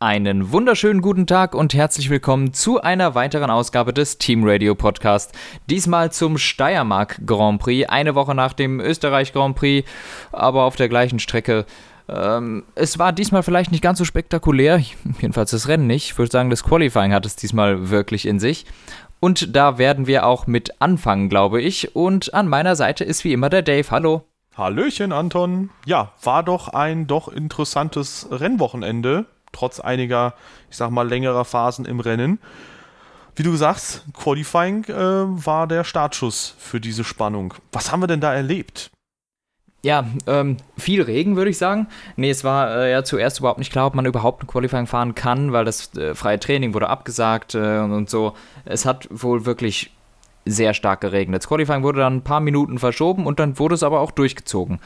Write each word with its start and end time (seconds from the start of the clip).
Einen 0.00 0.52
wunderschönen 0.52 1.02
guten 1.02 1.26
Tag 1.26 1.56
und 1.56 1.74
herzlich 1.74 2.08
willkommen 2.08 2.52
zu 2.52 2.80
einer 2.80 3.16
weiteren 3.16 3.50
Ausgabe 3.50 3.92
des 3.92 4.16
Team 4.16 4.42
Radio 4.44 4.76
Podcast. 4.76 5.36
Diesmal 5.68 6.12
zum 6.12 6.38
Steiermark 6.38 7.20
Grand 7.26 7.60
Prix, 7.60 7.88
eine 7.88 8.14
Woche 8.14 8.32
nach 8.32 8.52
dem 8.52 8.78
Österreich 8.78 9.32
Grand 9.32 9.56
Prix, 9.56 9.90
aber 10.30 10.62
auf 10.62 10.76
der 10.76 10.88
gleichen 10.88 11.18
Strecke. 11.18 11.66
Ähm, 12.08 12.62
es 12.76 13.00
war 13.00 13.12
diesmal 13.12 13.42
vielleicht 13.42 13.72
nicht 13.72 13.82
ganz 13.82 13.98
so 13.98 14.04
spektakulär, 14.04 14.80
jedenfalls 15.20 15.50
das 15.50 15.66
Rennen 15.66 15.88
nicht. 15.88 16.12
Ich 16.12 16.18
würde 16.18 16.30
sagen, 16.30 16.48
das 16.48 16.62
Qualifying 16.62 17.12
hat 17.12 17.26
es 17.26 17.34
diesmal 17.34 17.90
wirklich 17.90 18.24
in 18.24 18.38
sich. 18.38 18.66
Und 19.18 19.56
da 19.56 19.78
werden 19.78 20.06
wir 20.06 20.26
auch 20.26 20.46
mit 20.46 20.80
anfangen, 20.80 21.28
glaube 21.28 21.60
ich. 21.60 21.96
Und 21.96 22.34
an 22.34 22.46
meiner 22.46 22.76
Seite 22.76 23.02
ist 23.02 23.24
wie 23.24 23.32
immer 23.32 23.50
der 23.50 23.62
Dave. 23.62 23.90
Hallo. 23.90 24.22
Hallöchen, 24.56 25.12
Anton. 25.12 25.70
Ja, 25.86 26.12
war 26.22 26.44
doch 26.44 26.68
ein 26.68 27.08
doch 27.08 27.26
interessantes 27.26 28.28
Rennwochenende 28.30 29.26
trotz 29.52 29.80
einiger, 29.80 30.34
ich 30.70 30.76
sag 30.76 30.90
mal, 30.90 31.08
längerer 31.08 31.44
Phasen 31.44 31.84
im 31.84 32.00
Rennen. 32.00 32.38
Wie 33.34 33.44
du 33.44 33.54
sagst, 33.54 34.04
Qualifying 34.14 34.84
äh, 34.84 34.94
war 34.94 35.66
der 35.68 35.84
Startschuss 35.84 36.54
für 36.58 36.80
diese 36.80 37.04
Spannung. 37.04 37.54
Was 37.70 37.92
haben 37.92 38.02
wir 38.02 38.08
denn 38.08 38.20
da 38.20 38.34
erlebt? 38.34 38.90
Ja, 39.84 40.06
ähm, 40.26 40.56
viel 40.76 41.02
Regen, 41.02 41.36
würde 41.36 41.50
ich 41.50 41.58
sagen. 41.58 41.86
Nee, 42.16 42.30
es 42.30 42.42
war 42.42 42.76
äh, 42.76 42.90
ja 42.90 43.04
zuerst 43.04 43.38
überhaupt 43.38 43.60
nicht 43.60 43.70
klar, 43.70 43.86
ob 43.86 43.94
man 43.94 44.06
überhaupt 44.06 44.42
ein 44.42 44.48
Qualifying 44.48 44.88
fahren 44.88 45.14
kann, 45.14 45.52
weil 45.52 45.64
das 45.64 45.94
äh, 45.94 46.16
freie 46.16 46.40
Training 46.40 46.74
wurde 46.74 46.88
abgesagt 46.88 47.54
äh, 47.54 47.78
und, 47.78 48.10
so. 48.10 48.34
Es 48.64 48.84
hat 48.84 49.06
wohl 49.10 49.46
wirklich 49.46 49.92
sehr 50.44 50.74
stark 50.74 51.00
geregnet. 51.00 51.42
Das 51.42 51.48
Qualifying 51.48 51.84
wurde 51.84 52.00
dann 52.00 52.16
ein 52.16 52.24
paar 52.24 52.40
Minuten 52.40 52.78
verschoben 52.78 53.24
und 53.24 53.38
dann 53.38 53.58
wurde 53.60 53.76
es 53.76 53.84
aber 53.84 54.00
auch 54.00 54.10
durchgezogen. 54.10 54.80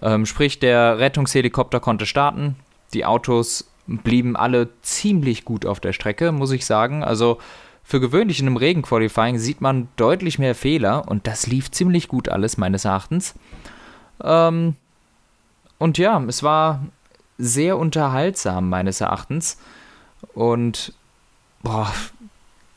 Ähm, 0.00 0.24
sprich, 0.24 0.58
der 0.60 0.98
Rettungshelikopter 0.98 1.80
konnte 1.80 2.06
starten, 2.06 2.56
die 2.94 3.04
Autos 3.04 3.67
blieben 3.88 4.36
alle 4.36 4.68
ziemlich 4.82 5.44
gut 5.44 5.66
auf 5.66 5.80
der 5.80 5.92
Strecke, 5.92 6.30
muss 6.30 6.52
ich 6.52 6.66
sagen. 6.66 7.02
Also 7.02 7.38
für 7.82 8.00
gewöhnlich 8.00 8.38
in 8.38 8.46
einem 8.46 8.58
Regenqualifying 8.58 9.38
sieht 9.38 9.60
man 9.60 9.88
deutlich 9.96 10.38
mehr 10.38 10.54
Fehler 10.54 11.08
und 11.08 11.26
das 11.26 11.46
lief 11.46 11.70
ziemlich 11.70 12.06
gut 12.06 12.28
alles, 12.28 12.58
meines 12.58 12.84
Erachtens. 12.84 13.34
Ähm, 14.22 14.76
und 15.78 15.96
ja, 15.96 16.22
es 16.24 16.42
war 16.42 16.84
sehr 17.38 17.78
unterhaltsam, 17.78 18.68
meines 18.68 19.00
Erachtens. 19.00 19.58
Und 20.34 20.92
boah, 21.62 21.92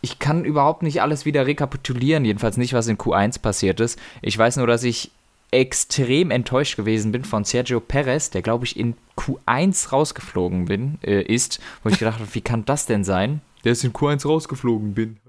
ich 0.02 0.19
kann 0.19 0.45
überhaupt 0.45 0.81
nicht 0.81 1.02
alles 1.02 1.25
wieder 1.25 1.45
rekapitulieren, 1.45 2.25
jedenfalls 2.25 2.58
nicht, 2.58 2.73
was 2.73 2.88
in 2.88 2.97
Q1 2.97 3.41
passiert 3.41 3.80
ist. 3.80 3.99
Ich 4.21 4.38
weiß 4.38 4.58
nur, 4.58 4.67
dass 4.67 4.83
ich 4.83 5.11
extrem 5.52 6.31
enttäuscht 6.31 6.77
gewesen 6.77 7.11
bin 7.11 7.25
von 7.25 7.44
Sergio 7.44 7.80
Perez, 7.81 8.30
der 8.30 8.41
glaube 8.41 8.66
ich 8.66 8.77
in 8.77 8.95
Q1 9.17 9.89
rausgeflogen 9.89 10.66
bin, 10.66 10.97
äh, 11.03 11.21
ist, 11.21 11.59
wo 11.83 11.89
ich 11.89 11.99
gedacht 11.99 12.19
habe, 12.19 12.33
wie 12.33 12.41
kann 12.41 12.66
das 12.66 12.85
denn 12.85 13.03
sein? 13.03 13.41
Der 13.63 13.73
ist 13.73 13.83
in 13.83 13.93
Q1 13.93 14.25
rausgeflogen 14.25 14.93
bin. 14.93 15.19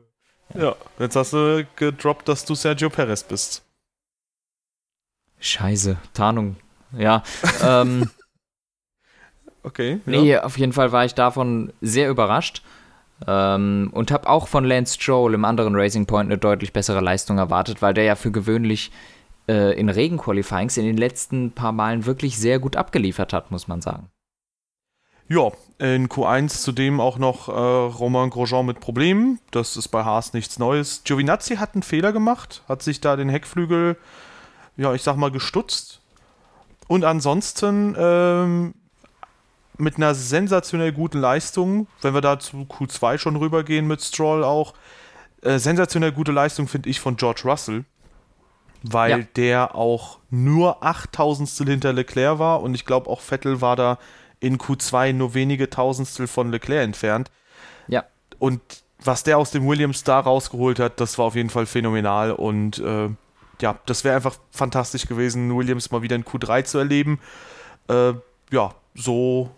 Ja, 0.54 0.76
jetzt 0.98 1.16
hast 1.16 1.32
du 1.32 1.66
gedroppt, 1.76 2.28
dass 2.28 2.44
du 2.44 2.54
Sergio 2.54 2.88
Perez 2.88 3.24
bist. 3.24 3.64
Scheiße, 5.40 5.96
Tarnung. 6.14 6.56
Ja. 6.96 7.22
ähm, 7.62 8.08
okay. 9.62 10.00
Ja. 10.06 10.20
Nee, 10.20 10.38
auf 10.38 10.56
jeden 10.56 10.72
Fall 10.72 10.92
war 10.92 11.04
ich 11.04 11.14
davon 11.14 11.72
sehr 11.80 12.08
überrascht. 12.08 12.62
Ähm, 13.26 13.90
und 13.92 14.10
habe 14.10 14.28
auch 14.28 14.48
von 14.48 14.64
Lance 14.64 14.94
Stroll 14.94 15.34
im 15.34 15.44
anderen 15.44 15.76
Racing 15.76 16.06
Point 16.06 16.28
eine 16.28 16.38
deutlich 16.38 16.72
bessere 16.72 17.00
Leistung 17.00 17.38
erwartet, 17.38 17.80
weil 17.80 17.94
der 17.94 18.04
ja 18.04 18.16
für 18.16 18.32
gewöhnlich 18.32 18.90
äh, 19.48 19.78
in 19.78 19.88
Regenqualifyings 19.88 20.76
in 20.76 20.84
den 20.84 20.96
letzten 20.96 21.52
paar 21.52 21.72
Malen 21.72 22.06
wirklich 22.06 22.38
sehr 22.38 22.58
gut 22.58 22.76
abgeliefert 22.76 23.32
hat, 23.32 23.50
muss 23.50 23.68
man 23.68 23.80
sagen. 23.80 24.08
Ja, 25.28 25.50
in 25.78 26.08
Q1 26.08 26.62
zudem 26.62 27.00
auch 27.00 27.16
noch 27.16 27.48
äh, 27.48 27.52
Romain 27.52 28.28
Grosjean 28.28 28.66
mit 28.66 28.80
Problemen. 28.80 29.38
Das 29.50 29.76
ist 29.76 29.88
bei 29.88 30.04
Haas 30.04 30.34
nichts 30.34 30.58
Neues. 30.58 31.02
Giovinazzi 31.04 31.56
hat 31.56 31.74
einen 31.74 31.82
Fehler 31.82 32.12
gemacht, 32.12 32.62
hat 32.68 32.82
sich 32.82 33.00
da 33.00 33.16
den 33.16 33.28
Heckflügel, 33.28 33.96
ja, 34.76 34.92
ich 34.92 35.02
sag 35.02 35.16
mal, 35.16 35.30
gestutzt. 35.30 36.00
Und 36.86 37.04
ansonsten 37.04 37.96
ähm, 37.98 38.74
mit 39.78 39.96
einer 39.96 40.14
sensationell 40.14 40.92
guten 40.92 41.18
Leistung, 41.18 41.86
wenn 42.02 42.14
wir 42.14 42.20
da 42.20 42.38
zu 42.38 42.66
Q2 42.68 43.18
schon 43.18 43.36
rübergehen 43.36 43.86
mit 43.86 44.02
Stroll 44.02 44.44
auch, 44.44 44.74
äh, 45.42 45.58
sensationell 45.58 46.12
gute 46.12 46.32
Leistung 46.32 46.68
finde 46.68 46.90
ich 46.90 47.00
von 47.00 47.16
George 47.16 47.42
Russell 47.44 47.84
weil 48.82 49.10
ja. 49.10 49.26
der 49.36 49.74
auch 49.74 50.18
nur 50.30 50.82
8000 50.82 51.48
hinter 51.68 51.92
Leclerc 51.92 52.38
war 52.38 52.62
und 52.62 52.74
ich 52.74 52.84
glaube 52.84 53.08
auch 53.08 53.20
Vettel 53.20 53.60
war 53.60 53.76
da 53.76 53.98
in 54.40 54.58
Q2 54.58 55.12
nur 55.12 55.34
wenige 55.34 55.70
Tausendstel 55.70 56.26
von 56.26 56.50
Leclerc 56.50 56.84
entfernt. 56.84 57.30
Ja. 57.86 58.04
Und 58.38 58.60
was 59.04 59.22
der 59.22 59.38
aus 59.38 59.50
dem 59.50 59.66
Williams 59.66 60.04
da 60.04 60.20
rausgeholt 60.20 60.80
hat, 60.80 61.00
das 61.00 61.18
war 61.18 61.26
auf 61.26 61.34
jeden 61.34 61.50
Fall 61.50 61.66
phänomenal 61.66 62.32
und 62.32 62.78
äh, 62.78 63.08
ja, 63.60 63.78
das 63.86 64.02
wäre 64.04 64.16
einfach 64.16 64.36
fantastisch 64.50 65.06
gewesen, 65.06 65.56
Williams 65.56 65.90
mal 65.90 66.02
wieder 66.02 66.16
in 66.16 66.24
Q3 66.24 66.64
zu 66.64 66.78
erleben. 66.78 67.20
Äh, 67.88 68.14
ja, 68.50 68.74
so 68.94 69.50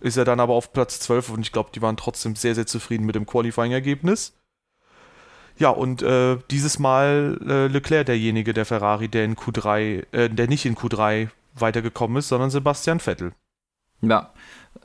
ist 0.00 0.16
er 0.16 0.24
dann 0.24 0.40
aber 0.40 0.54
auf 0.54 0.72
Platz 0.72 0.98
12 1.00 1.30
und 1.30 1.40
ich 1.40 1.52
glaube, 1.52 1.70
die 1.72 1.80
waren 1.80 1.96
trotzdem 1.96 2.34
sehr, 2.34 2.56
sehr 2.56 2.66
zufrieden 2.66 3.06
mit 3.06 3.14
dem 3.14 3.26
Qualifying-Ergebnis. 3.26 4.34
Ja, 5.58 5.70
und 5.70 6.02
äh, 6.02 6.38
dieses 6.50 6.78
Mal 6.78 7.38
äh, 7.46 7.66
Leclerc 7.66 8.06
derjenige 8.06 8.52
der 8.52 8.64
Ferrari, 8.64 9.08
der 9.08 9.24
in 9.24 9.36
Q3, 9.36 10.04
äh, 10.12 10.28
der 10.28 10.48
nicht 10.48 10.64
in 10.64 10.74
Q3 10.74 11.28
weitergekommen 11.54 12.16
ist, 12.16 12.28
sondern 12.28 12.50
Sebastian 12.50 13.00
Vettel. 13.00 13.32
Ja, 14.00 14.30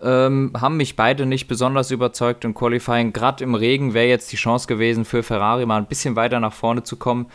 ähm, 0.02 0.54
haben 0.60 0.78
mich 0.78 0.96
beide 0.96 1.26
nicht 1.26 1.48
besonders 1.48 1.90
überzeugt 1.92 2.46
im 2.46 2.54
Qualifying. 2.54 3.14
Gerade 3.14 3.44
im 3.44 3.56
Regen 3.56 3.94
wäre 3.94 4.08
jetzt 4.08 4.32
die 4.32 4.36
Chance 4.36 4.68
gewesen 4.68 5.06
für 5.06 5.24
Ferrari 5.24 5.66
mal 5.66 5.78
ein 5.78 5.88
bisschen 5.88 6.16
weiter 6.16 6.40
nach 6.40 6.54
vorne 6.54 6.84
zu 6.84 6.98
kommen. 6.98 7.28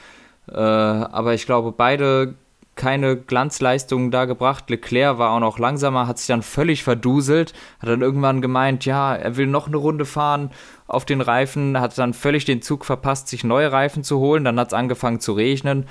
Äh, 0.48 0.54
aber 0.54 1.34
ich 1.34 1.47
glaube, 1.47 1.72
beide 1.72 2.34
keine 2.75 3.16
Glanzleistungen 3.16 4.10
da 4.10 4.25
gebracht. 4.25 4.71
Leclerc 4.71 5.19
war 5.19 5.31
auch 5.31 5.41
noch 5.41 5.59
langsamer, 5.59 6.06
hat 6.06 6.19
sich 6.19 6.27
dann 6.27 6.43
völlig 6.43 6.84
verduselt, 6.84 7.53
hat 7.81 7.88
dann 7.88 8.00
irgendwann 8.00 8.41
gemeint, 8.41 8.84
ja, 8.87 9.15
er 9.15 9.37
will 9.37 9.47
noch 9.47 9.66
eine 9.66 9.77
Runde 9.77 10.06
fahren 10.06 10.50
auf 10.87 11.05
den 11.05 11.21
Reifen, 11.21 11.78
hat 11.78 11.97
dann 11.99 12.15
völlig 12.15 12.44
den 12.44 12.62
Zug 12.62 12.84
verpasst, 12.84 13.28
sich 13.28 13.44
neue 13.44 13.72
Reifen 13.72 14.05
zu 14.05 14.19
holen. 14.19 14.44
Dann 14.44 14.59
hat 14.59 14.69
es 14.69 14.75
angefangen 14.75 15.21
zu 15.21 15.33
regnen. 15.33 15.87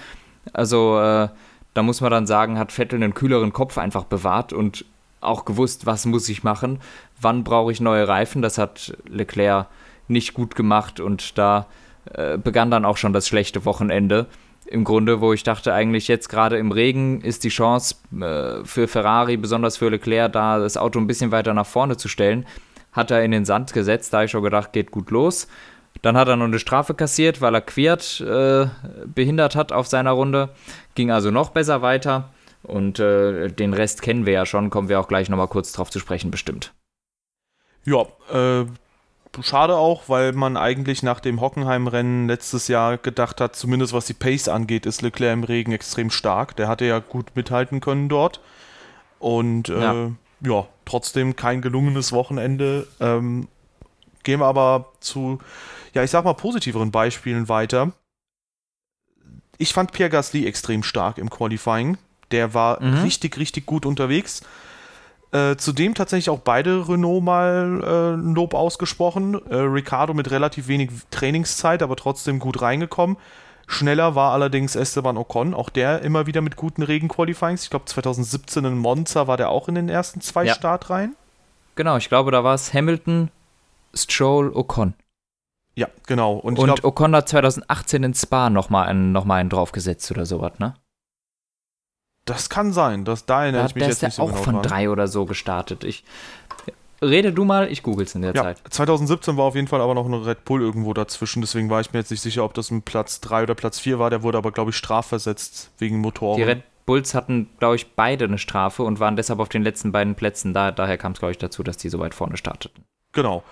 Also 0.53 0.99
äh, 0.99 1.29
da 1.73 1.83
muss 1.83 2.01
man 2.01 2.11
dann 2.11 2.25
sagen, 2.27 2.57
hat 2.57 2.71
Vettel 2.71 3.01
einen 3.01 3.13
kühleren 3.13 3.53
Kopf 3.53 3.77
einfach 3.77 4.05
bewahrt 4.05 4.51
und 4.51 4.85
auch 5.21 5.45
gewusst, 5.45 5.85
was 5.85 6.05
muss 6.05 6.27
ich 6.29 6.43
machen, 6.43 6.79
wann 7.19 7.43
brauche 7.43 7.71
ich 7.71 7.79
neue 7.79 8.07
Reifen. 8.07 8.41
Das 8.41 8.57
hat 8.57 8.97
Leclerc 9.07 9.67
nicht 10.07 10.33
gut 10.33 10.55
gemacht 10.55 10.99
und 10.99 11.37
da 11.37 11.67
äh, 12.13 12.37
begann 12.37 12.71
dann 12.71 12.85
auch 12.85 12.97
schon 12.97 13.13
das 13.13 13.27
schlechte 13.27 13.65
Wochenende 13.65 14.25
im 14.65 14.83
Grunde, 14.83 15.21
wo 15.21 15.33
ich 15.33 15.43
dachte, 15.43 15.73
eigentlich 15.73 16.07
jetzt 16.07 16.29
gerade 16.29 16.57
im 16.57 16.71
Regen 16.71 17.21
ist 17.21 17.43
die 17.43 17.49
Chance 17.49 17.95
äh, 18.13 18.63
für 18.65 18.87
Ferrari, 18.87 19.37
besonders 19.37 19.77
für 19.77 19.89
Leclerc, 19.89 20.31
da 20.33 20.59
das 20.59 20.77
Auto 20.77 20.99
ein 20.99 21.07
bisschen 21.07 21.31
weiter 21.31 21.53
nach 21.53 21.65
vorne 21.65 21.97
zu 21.97 22.07
stellen. 22.07 22.45
Hat 22.91 23.11
er 23.11 23.23
in 23.23 23.31
den 23.31 23.45
Sand 23.45 23.73
gesetzt, 23.73 24.13
da 24.13 24.17
habe 24.17 24.25
ich 24.25 24.31
schon 24.31 24.43
gedacht, 24.43 24.73
geht 24.73 24.91
gut 24.91 25.11
los. 25.11 25.47
Dann 26.01 26.17
hat 26.17 26.27
er 26.27 26.35
noch 26.35 26.45
eine 26.45 26.59
Strafe 26.59 26.93
kassiert, 26.93 27.41
weil 27.41 27.53
er 27.53 27.61
Quert 27.61 28.21
äh, 28.21 28.67
behindert 29.13 29.55
hat 29.55 29.71
auf 29.71 29.87
seiner 29.87 30.11
Runde. 30.11 30.49
Ging 30.95 31.11
also 31.11 31.31
noch 31.31 31.49
besser 31.49 31.81
weiter. 31.81 32.29
Und 32.63 32.99
äh, 32.99 33.49
den 33.49 33.73
Rest 33.73 34.01
kennen 34.01 34.25
wir 34.25 34.33
ja 34.33 34.45
schon, 34.45 34.69
kommen 34.69 34.89
wir 34.89 34.99
auch 34.99 35.07
gleich 35.07 35.29
nochmal 35.29 35.47
kurz 35.47 35.71
drauf 35.71 35.89
zu 35.89 35.99
sprechen, 35.99 36.31
bestimmt. 36.31 36.73
Ja, 37.85 38.05
äh, 38.31 38.65
schade 39.41 39.77
auch, 39.77 40.03
weil 40.07 40.33
man 40.33 40.57
eigentlich 40.57 41.03
nach 41.03 41.19
dem 41.19 41.39
Hockenheim-Rennen 41.39 42.27
letztes 42.27 42.67
Jahr 42.67 42.97
gedacht 42.97 43.39
hat, 43.39 43.55
zumindest 43.55 43.93
was 43.93 44.05
die 44.05 44.13
Pace 44.13 44.49
angeht, 44.49 44.85
ist 44.85 45.01
Leclerc 45.01 45.33
im 45.33 45.43
Regen 45.43 45.71
extrem 45.71 46.11
stark. 46.11 46.55
Der 46.57 46.67
hatte 46.67 46.85
ja 46.85 46.99
gut 46.99 47.35
mithalten 47.35 47.79
können 47.79 48.09
dort. 48.09 48.41
Und 49.19 49.69
äh, 49.69 49.81
ja. 49.81 50.11
ja. 50.41 50.67
trotzdem 50.85 51.35
kein 51.35 51.61
gelungenes 51.61 52.11
Wochenende. 52.11 52.87
Ähm, 52.99 53.47
gehen 54.23 54.39
wir 54.39 54.47
aber 54.47 54.91
zu, 54.99 55.39
ja, 55.93 56.03
ich 56.03 56.11
sag 56.11 56.25
mal, 56.25 56.33
positiveren 56.33 56.91
Beispielen 56.91 57.47
weiter. 57.47 57.93
Ich 59.57 59.73
fand 59.73 59.91
Pierre 59.91 60.09
Gasly 60.09 60.45
extrem 60.45 60.83
stark 60.83 61.17
im 61.17 61.29
Qualifying. 61.29 61.97
Der 62.31 62.53
war 62.53 62.81
mhm. 62.81 63.03
richtig, 63.03 63.37
richtig 63.37 63.65
gut 63.65 63.85
unterwegs. 63.85 64.41
Äh, 65.31 65.55
zudem 65.55 65.93
tatsächlich 65.93 66.29
auch 66.29 66.39
beide 66.39 66.89
Renault 66.89 67.23
mal 67.23 67.81
äh, 67.83 68.33
Lob 68.33 68.53
ausgesprochen. 68.53 69.35
Äh, 69.49 69.55
Ricardo 69.55 70.13
mit 70.13 70.29
relativ 70.29 70.67
wenig 70.67 70.89
Trainingszeit, 71.09 71.81
aber 71.83 71.95
trotzdem 71.95 72.39
gut 72.39 72.61
reingekommen. 72.61 73.17
Schneller 73.65 74.15
war 74.15 74.33
allerdings 74.33 74.75
Esteban 74.75 75.15
Ocon, 75.15 75.53
auch 75.53 75.69
der 75.69 76.01
immer 76.01 76.27
wieder 76.27 76.41
mit 76.41 76.57
guten 76.57 76.83
Regenqualifyings. 76.83 77.63
Ich 77.63 77.69
glaube 77.69 77.85
2017 77.85 78.65
in 78.65 78.77
Monza 78.77 79.27
war 79.27 79.37
der 79.37 79.49
auch 79.49 79.69
in 79.69 79.75
den 79.75 79.87
ersten 79.87 80.19
zwei 80.19 80.45
ja. 80.45 80.53
Startreihen. 80.53 81.15
Genau, 81.75 81.95
ich 81.95 82.09
glaube, 82.09 82.31
da 82.31 82.43
war 82.43 82.53
es 82.53 82.73
Hamilton, 82.73 83.31
Stroll, 83.93 84.51
Ocon. 84.53 84.93
Ja, 85.75 85.87
genau. 86.05 86.33
Und, 86.33 86.59
Und 86.59 86.65
glaub, 86.65 86.83
Ocon 86.83 87.15
hat 87.15 87.29
2018 87.29 88.03
in 88.03 88.13
Spa 88.13 88.49
nochmal 88.49 88.89
einen, 88.89 89.13
noch 89.13 89.27
einen 89.29 89.49
draufgesetzt 89.49 90.11
oder 90.11 90.25
sowas, 90.25 90.59
ne? 90.59 90.73
Das 92.25 92.49
kann 92.49 92.71
sein, 92.71 93.03
das, 93.03 93.25
da 93.25 93.43
erinnere 93.43 93.63
da, 93.63 93.67
ich 93.67 93.75
mich 93.75 93.87
jetzt 93.87 94.03
nicht 94.03 94.15
so 94.15 94.23
auch 94.23 94.27
genau 94.27 94.41
von 94.43 94.53
dran. 94.55 94.63
drei 94.63 94.89
oder 94.89 95.07
so 95.07 95.25
gestartet. 95.25 95.83
Ich, 95.83 96.03
rede 97.01 97.33
du 97.33 97.45
mal, 97.45 97.71
ich 97.71 97.81
google's 97.83 98.13
in 98.15 98.21
der 98.21 98.35
Ja, 98.35 98.43
Zeit. 98.43 98.61
2017 98.69 99.37
war 99.37 99.45
auf 99.45 99.55
jeden 99.55 99.67
Fall 99.67 99.81
aber 99.81 99.95
noch 99.95 100.05
ein 100.05 100.13
Red 100.13 100.45
Bull 100.45 100.61
irgendwo 100.61 100.93
dazwischen, 100.93 101.41
deswegen 101.41 101.69
war 101.69 101.81
ich 101.81 101.93
mir 101.93 101.99
jetzt 101.99 102.11
nicht 102.11 102.21
sicher, 102.21 102.43
ob 102.43 102.53
das 102.53 102.69
ein 102.69 102.83
Platz 102.83 103.21
3 103.21 103.43
oder 103.43 103.55
Platz 103.55 103.79
4 103.79 103.97
war. 103.97 104.09
Der 104.09 104.21
wurde 104.23 104.37
aber, 104.37 104.51
glaube 104.51 104.69
ich, 104.69 104.77
strafversetzt 104.77 105.71
wegen 105.79 105.97
Motoren. 105.99 106.37
Die 106.37 106.43
Red 106.43 106.61
Bulls 106.85 107.13
hatten, 107.13 107.49
glaube 107.59 107.75
ich, 107.75 107.95
beide 107.95 108.25
eine 108.25 108.37
Strafe 108.37 108.83
und 108.83 108.99
waren 108.99 109.15
deshalb 109.15 109.39
auf 109.39 109.49
den 109.49 109.63
letzten 109.63 109.91
beiden 109.91 110.15
Plätzen. 110.15 110.53
Da, 110.53 110.71
daher 110.71 110.97
kam 110.97 111.13
es, 111.13 111.19
glaube 111.19 111.31
ich, 111.31 111.37
dazu, 111.37 111.63
dass 111.63 111.77
die 111.77 111.89
so 111.89 111.99
weit 111.99 112.13
vorne 112.13 112.37
starteten. 112.37 112.83
Genau. 113.13 113.43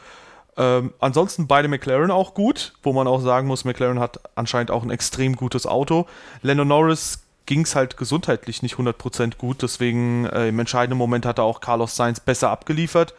Ähm, 0.57 0.93
ansonsten 0.99 1.47
beide 1.47 1.67
McLaren 1.67 2.11
auch 2.11 2.33
gut, 2.33 2.73
wo 2.83 2.91
man 2.91 3.07
auch 3.07 3.21
sagen 3.21 3.47
muss, 3.47 3.65
McLaren 3.65 3.99
hat 3.99 4.19
anscheinend 4.35 4.71
auch 4.71 4.83
ein 4.83 4.89
extrem 4.89 5.35
gutes 5.35 5.65
Auto. 5.65 6.05
Lando 6.41 6.65
Norris 6.65 7.23
ging 7.49 7.61
es 7.61 7.75
halt 7.75 7.97
gesundheitlich 7.97 8.61
nicht 8.61 8.75
100% 8.75 9.37
gut, 9.39 9.63
deswegen 9.63 10.27
äh, 10.27 10.49
im 10.49 10.59
entscheidenden 10.59 10.99
Moment 10.99 11.25
hat 11.25 11.39
er 11.39 11.45
auch 11.45 11.61
Carlos 11.61 11.95
Sainz 11.95 12.19
besser 12.19 12.51
abgeliefert. 12.51 13.15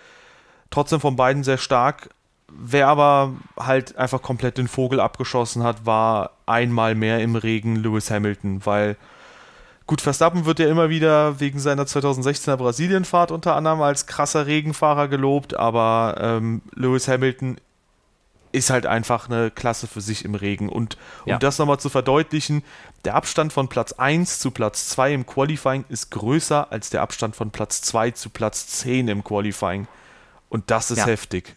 Trotzdem 0.70 1.00
von 1.00 1.16
beiden 1.16 1.42
sehr 1.42 1.58
stark. 1.58 2.10
Wer 2.48 2.86
aber 2.86 3.32
halt 3.58 3.96
einfach 3.96 4.22
komplett 4.22 4.56
den 4.56 4.68
Vogel 4.68 5.00
abgeschossen 5.00 5.64
hat, 5.64 5.84
war 5.84 6.30
einmal 6.46 6.94
mehr 6.94 7.18
im 7.18 7.34
Regen 7.34 7.74
Lewis 7.74 8.12
Hamilton, 8.12 8.64
weil 8.64 8.96
gut, 9.88 10.00
Verstappen 10.00 10.46
wird 10.46 10.60
ja 10.60 10.68
immer 10.68 10.90
wieder 10.90 11.40
wegen 11.40 11.58
seiner 11.58 11.82
2016er 11.82 12.54
Brasilienfahrt 12.54 13.32
unter 13.32 13.56
anderem 13.56 13.82
als 13.82 14.06
krasser 14.06 14.46
Regenfahrer 14.46 15.08
gelobt, 15.08 15.56
aber 15.56 16.14
ähm, 16.20 16.62
Lewis 16.76 17.08
Hamilton 17.08 17.56
ist 18.52 18.70
halt 18.70 18.86
einfach 18.86 19.28
eine 19.28 19.50
Klasse 19.50 19.86
für 19.86 20.00
sich 20.00 20.24
im 20.24 20.34
Regen. 20.34 20.68
Und 20.68 20.96
um 21.24 21.30
Ja. 21.30 21.38
das 21.38 21.58
nochmal 21.58 21.78
zu 21.78 21.88
verdeutlichen, 21.88 22.62
der 23.04 23.14
Abstand 23.14 23.52
von 23.52 23.68
Platz 23.68 23.92
1 23.92 24.38
zu 24.40 24.50
Platz 24.50 24.88
2 24.90 25.14
im 25.14 25.26
Qualifying 25.26 25.84
ist 25.88 26.10
größer 26.10 26.70
als 26.70 26.90
der 26.90 27.02
Abstand 27.02 27.34
von 27.36 27.50
Platz 27.50 27.80
2 27.82 28.10
zu 28.12 28.30
Platz 28.30 28.66
10 28.68 29.08
im 29.08 29.24
Qualifying. 29.24 29.86
Und 30.48 30.70
das 30.70 30.90
ist 30.90 30.98
Ja. 30.98 31.06
heftig. 31.06 31.56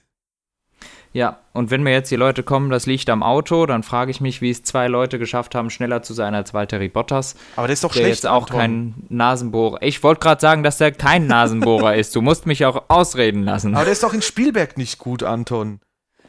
Ja, 1.15 1.37
und 1.53 1.69
wenn 1.69 1.83
mir 1.83 1.91
jetzt 1.91 2.09
die 2.09 2.15
Leute 2.15 2.41
kommen, 2.41 2.71
das 2.71 2.87
liegt 2.87 3.07
am 3.11 3.21
Auto, 3.21 3.67
dann 3.67 3.83
frage 3.83 4.09
ich 4.09 4.19
mich, 4.19 4.41
wie 4.41 4.49
es 4.49 4.63
zwei 4.63 4.87
Leute 4.87 5.19
geschafft 5.19 5.53
haben, 5.53 5.69
schneller 5.69 6.01
zu 6.01 6.11
sein 6.15 6.33
als 6.33 6.55
Valtteri 6.55 6.89
Bottas, 6.89 7.35
Aber 7.55 7.67
der 7.67 7.73
ist 7.73 7.83
doch 7.83 7.91
der 7.93 7.99
schlecht. 7.99 8.15
jetzt 8.23 8.25
auch 8.27 8.43
Anton. 8.47 8.57
kein 8.59 8.93
Nasenbohrer. 9.09 9.83
Ich 9.83 10.01
wollte 10.01 10.21
gerade 10.21 10.41
sagen, 10.41 10.63
dass 10.63 10.79
der 10.79 10.91
kein 10.91 11.27
Nasenbohrer 11.27 11.95
ist. 11.97 12.15
Du 12.15 12.21
musst 12.23 12.47
mich 12.47 12.65
auch 12.65 12.85
ausreden 12.87 13.43
lassen. 13.43 13.75
Aber 13.75 13.83
der 13.83 13.93
ist 13.93 14.01
doch 14.01 14.13
in 14.15 14.23
Spielberg 14.23 14.75
nicht 14.77 14.97
gut, 14.97 15.21
Anton. 15.21 15.79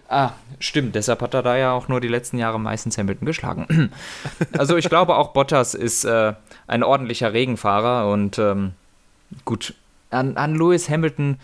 Ah, 0.09 0.33
stimmt. 0.59 0.95
Deshalb 0.95 1.23
hat 1.23 1.35
er 1.35 1.43
da 1.43 1.56
ja 1.56 1.73
auch 1.73 1.89
nur 1.89 2.01
die 2.01 2.09
letzten 2.09 2.39
Jahre 2.39 2.61
meistens 2.61 2.99
Hamilton 2.99 3.27
geschlagen. 3.27 3.91
also 4.59 4.77
ich 4.77 4.89
glaube 4.89 5.17
auch 5.17 5.33
Bottas 5.33 5.75
ist 5.75 6.05
äh, 6.05 6.35
ein 6.67 6.83
ordentlicher 6.83 7.33
Regenfahrer 7.33 8.11
und 8.11 8.39
ähm, 8.39 8.73
gut, 9.45 9.75
an, 10.11 10.37
an 10.37 10.55
Lewis 10.55 10.89
Hamilton 10.89 11.39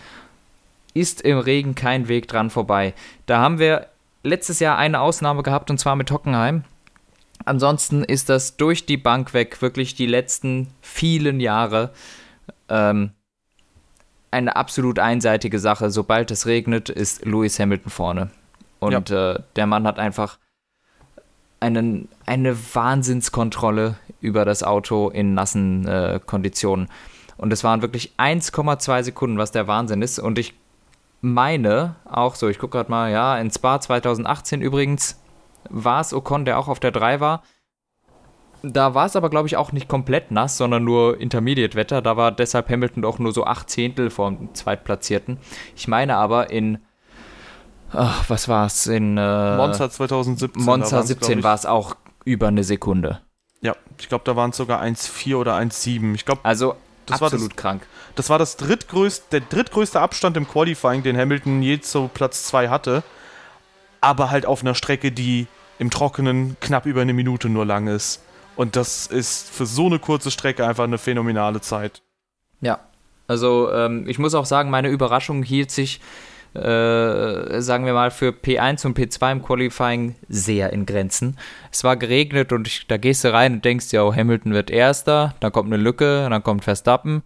ist 0.95 1.21
im 1.23 1.39
Regen 1.39 1.75
kein 1.75 2.09
Weg 2.09 2.29
dran 2.29 2.51
vorbei. 2.51 2.95
Da 3.27 3.39
haben 3.41 3.59
wir 3.59 3.87
letztes 4.23 4.61
Jahr 4.61 4.77
eine 4.77 5.01
Ausnahme 5.01 5.43
gehabt 5.43 5.71
und 5.71 5.79
zwar 5.79 5.97
mit 5.97 6.11
Hockenheim. 6.11 6.65
Ansonsten 7.45 8.05
ist 8.05 8.29
das 8.29 8.56
durch 8.56 8.85
die 8.85 8.99
Bank 8.99 9.33
weg 9.33 9.63
wirklich 9.63 9.95
die 9.95 10.06
letzten 10.06 10.69
vielen 10.83 11.41
Jahre 11.41 11.91
ähm, 12.69 13.13
eine 14.31 14.56
absolut 14.56 14.99
einseitige 14.99 15.59
Sache. 15.59 15.91
Sobald 15.91 16.31
es 16.31 16.47
regnet, 16.47 16.91
ist 16.91 17.25
Lewis 17.25 17.59
Hamilton 17.59 17.91
vorne. 17.91 18.31
Und 18.81 19.11
äh, 19.11 19.38
der 19.56 19.67
Mann 19.67 19.87
hat 19.87 19.99
einfach 19.99 20.38
einen, 21.61 22.09
eine 22.27 22.56
Wahnsinnskontrolle 22.75 23.97
über 24.21 24.44
das 24.44 24.62
Auto 24.62 25.11
in 25.11 25.35
nassen 25.35 25.87
äh, 25.87 26.21
Konditionen. 26.25 26.88
Und 27.37 27.53
es 27.53 27.65
waren 27.65 27.82
wirklich 27.82 28.12
1,2 28.19 29.03
Sekunden, 29.03 29.38
was 29.38 29.53
der 29.53 29.67
Wahnsinn 29.67 30.03
ist. 30.03 30.19
Und 30.19 30.38
ich 30.38 30.55
meine 31.21 31.97
auch 32.05 32.35
so, 32.35 32.49
ich 32.49 32.59
gucke 32.59 32.79
gerade 32.79 32.91
mal, 32.91 33.11
ja, 33.11 33.38
in 33.38 33.50
Spa 33.50 33.81
2018 33.81 34.61
übrigens 34.61 35.21
war 35.69 36.00
es 36.00 36.12
Ocon, 36.12 36.44
der 36.44 36.59
auch 36.59 36.69
auf 36.69 36.81
der 36.81 36.91
3 36.91 37.21
war. 37.21 37.43
Da 38.62 38.94
war 38.94 39.06
es 39.06 39.17
aber, 39.17 39.31
glaube 39.31 39.49
ich, 39.49 39.56
auch 39.56 39.73
nicht 39.73 39.88
komplett 39.88 40.31
nass, 40.31 40.59
sondern 40.59 40.85
nur 40.85 41.19
Intermediate-Wetter. 41.19 42.03
Da 42.03 42.17
war 42.19 42.31
deshalb 42.31 42.69
Hamilton 42.69 43.06
auch 43.06 43.19
nur 43.19 43.32
so 43.32 43.44
acht 43.44 43.71
Zehntel 43.71 44.11
vom 44.11 44.55
Zweitplatzierten. 44.55 45.38
Ich 45.75 45.88
meine 45.88 46.17
aber 46.17 46.50
in, 46.50 46.79
ach, 47.93 48.25
was 48.29 48.49
war 48.49 48.67
es, 48.67 48.87
in 48.87 49.17
äh, 49.19 49.57
Monza 49.57 49.91
2017. 49.91 50.61
da 50.65 50.65
Monza 50.71 50.93
waren's, 50.97 51.09
17 51.09 51.27
glaub 51.29 51.39
ich- 51.39 51.45
war 51.45 51.55
es 51.55 51.67
auch 51.67 51.97
über 52.25 52.49
eine 52.49 52.65
Sekunde. 52.65 53.21
Ja, 53.63 53.75
ich 53.99 54.09
glaube, 54.09 54.25
da 54.25 54.37
waren 54.37 54.51
es 54.51 54.57
sogar 54.57 54.81
1,4 54.81 55.37
oder 55.37 55.55
1,7. 55.57 56.15
Ich 56.15 56.25
glaube, 56.25 56.41
Also 56.45 56.77
Das 57.07 57.21
war 57.21 57.29
das- 57.29 57.35
absolut 57.35 57.57
krank. 57.57 57.87
das 58.15 58.31
war 58.31 58.39
das 58.39 58.57
drittgrößte, 58.57 59.25
der 59.33 59.41
drittgrößte 59.41 60.01
Abstand 60.01 60.37
im 60.37 60.49
Qualifying, 60.49 61.03
den 61.03 61.17
Hamilton 61.17 61.61
je 61.63 61.81
zu 61.81 62.09
Platz 62.13 62.45
2 62.45 62.69
hatte. 62.69 63.03
Aber 64.01 64.31
halt 64.31 64.47
auf 64.47 64.63
einer 64.63 64.75
Strecke, 64.75 65.13
die 65.13 65.47
im 65.79 65.91
Trockenen 65.91 66.57
knapp 66.61 66.87
über 66.87 67.03
eine 67.03 67.13
Minute 67.13 67.49
nur 67.51 67.67
lang 67.67 67.87
ist. 67.87 68.23
Und 68.57 68.77
das 68.77 69.07
ist 69.07 69.51
für 69.51 69.67
so 69.67 69.87
eine 69.87 69.99
kurze 69.99 70.31
Strecke 70.31 70.67
einfach 70.67 70.85
eine 70.85 70.99
phänomenale 70.99 71.61
Zeit. 71.61 72.03
Ja, 72.61 72.81
also 73.27 73.71
ähm, 73.73 74.07
ich 74.09 74.19
muss 74.19 74.35
auch 74.35 74.45
sagen, 74.47 74.71
meine 74.71 74.89
Überraschung 74.89 75.43
hielt 75.43 75.71
sich, 75.71 76.01
äh, 76.55 77.61
sagen 77.61 77.87
wir 77.87 77.93
mal, 77.93 78.11
für 78.11 78.31
P1 78.31 78.87
und 78.87 78.99
P2 78.99 79.32
im 79.32 79.43
Qualifying 79.43 80.17
sehr 80.29 80.73
in 80.73 80.87
Grenzen. 80.87 81.37
Es 81.70 81.85
war 81.85 81.97
geregnet 81.97 82.52
und 82.52 82.67
ich, 82.67 82.87
da 82.87 82.97
gehst 82.97 83.25
du 83.25 83.32
rein 83.32 83.55
und 83.55 83.64
denkst, 83.64 83.93
ja, 83.93 84.14
Hamilton 84.14 84.52
wird 84.52 84.70
Erster, 84.70 85.35
dann 85.41 85.52
kommt 85.52 85.73
eine 85.73 85.82
Lücke, 85.82 86.26
dann 86.29 86.43
kommt 86.43 86.64
Verstappen, 86.64 87.23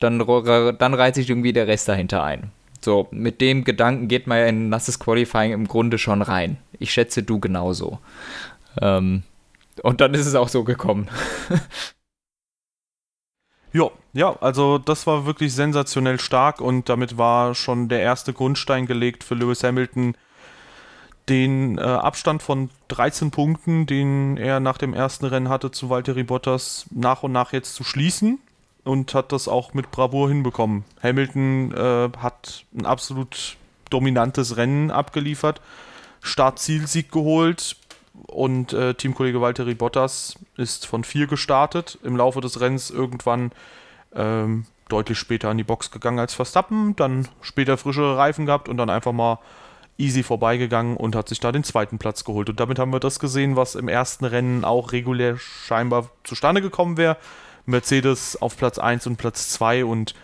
dann, 0.00 0.18
dann 0.18 0.94
reiht 0.94 1.16
sich 1.16 1.28
irgendwie 1.28 1.52
der 1.52 1.66
Rest 1.66 1.88
dahinter 1.88 2.22
ein. 2.22 2.50
So, 2.80 3.08
mit 3.10 3.40
dem 3.40 3.64
Gedanken 3.64 4.08
geht 4.08 4.26
man 4.26 4.38
ja 4.38 4.46
in 4.46 4.68
nasses 4.68 4.98
Qualifying 4.98 5.52
im 5.52 5.66
Grunde 5.66 5.98
schon 5.98 6.22
rein. 6.22 6.58
Ich 6.78 6.92
schätze, 6.92 7.22
du 7.22 7.40
genauso. 7.40 7.98
Ähm, 8.80 9.24
und 9.82 10.00
dann 10.00 10.14
ist 10.14 10.26
es 10.26 10.34
auch 10.34 10.48
so 10.48 10.64
gekommen. 10.64 11.08
Ja, 13.72 13.90
ja, 14.18 14.34
also 14.40 14.78
das 14.78 15.06
war 15.06 15.26
wirklich 15.26 15.54
sensationell 15.54 16.18
stark 16.18 16.60
und 16.60 16.88
damit 16.88 17.18
war 17.18 17.54
schon 17.54 17.88
der 17.88 18.00
erste 18.00 18.32
Grundstein 18.32 18.86
gelegt 18.86 19.22
für 19.22 19.36
Lewis 19.36 19.62
Hamilton, 19.62 20.16
den 21.28 21.78
äh, 21.78 21.82
Abstand 21.82 22.42
von 22.42 22.68
13 22.88 23.30
Punkten, 23.30 23.86
den 23.86 24.36
er 24.36 24.58
nach 24.58 24.76
dem 24.76 24.92
ersten 24.92 25.24
Rennen 25.24 25.48
hatte 25.48 25.70
zu 25.70 25.88
Valtteri 25.88 26.24
Bottas, 26.24 26.86
nach 26.90 27.22
und 27.22 27.30
nach 27.30 27.52
jetzt 27.52 27.76
zu 27.76 27.84
schließen 27.84 28.40
und 28.82 29.14
hat 29.14 29.30
das 29.30 29.46
auch 29.46 29.72
mit 29.72 29.92
Bravour 29.92 30.28
hinbekommen. 30.28 30.84
Hamilton 31.00 31.72
äh, 31.76 32.08
hat 32.18 32.64
ein 32.76 32.86
absolut 32.86 33.56
dominantes 33.88 34.56
Rennen 34.56 34.90
abgeliefert, 34.90 35.60
Start-Ziel-Sieg 36.22 37.12
geholt 37.12 37.76
und 38.26 38.72
äh, 38.72 38.94
Teamkollege 38.94 39.40
Valtteri 39.40 39.74
Bottas 39.74 40.34
ist 40.56 40.86
von 40.86 41.04
vier 41.04 41.28
gestartet, 41.28 42.00
im 42.02 42.16
Laufe 42.16 42.40
des 42.40 42.60
Rennens 42.60 42.90
irgendwann 42.90 43.52
ähm, 44.14 44.66
deutlich 44.88 45.18
später 45.18 45.50
an 45.50 45.58
die 45.58 45.64
Box 45.64 45.90
gegangen 45.90 46.18
als 46.18 46.34
Verstappen, 46.34 46.96
dann 46.96 47.28
später 47.40 47.76
frischere 47.76 48.16
Reifen 48.16 48.46
gehabt 48.46 48.68
und 48.68 48.76
dann 48.76 48.90
einfach 48.90 49.12
mal 49.12 49.38
easy 49.98 50.22
vorbeigegangen 50.22 50.96
und 50.96 51.16
hat 51.16 51.28
sich 51.28 51.40
da 51.40 51.52
den 51.52 51.64
zweiten 51.64 51.98
Platz 51.98 52.24
geholt. 52.24 52.48
Und 52.48 52.60
damit 52.60 52.78
haben 52.78 52.92
wir 52.92 53.00
das 53.00 53.18
gesehen, 53.18 53.56
was 53.56 53.74
im 53.74 53.88
ersten 53.88 54.24
Rennen 54.24 54.64
auch 54.64 54.92
regulär 54.92 55.36
scheinbar 55.38 56.08
zustande 56.24 56.62
gekommen 56.62 56.96
wäre. 56.96 57.16
Mercedes 57.66 58.40
auf 58.40 58.56
Platz 58.56 58.78
1 58.78 59.06
und 59.06 59.16
Platz 59.16 59.50
2 59.50 59.84
und 59.84 60.14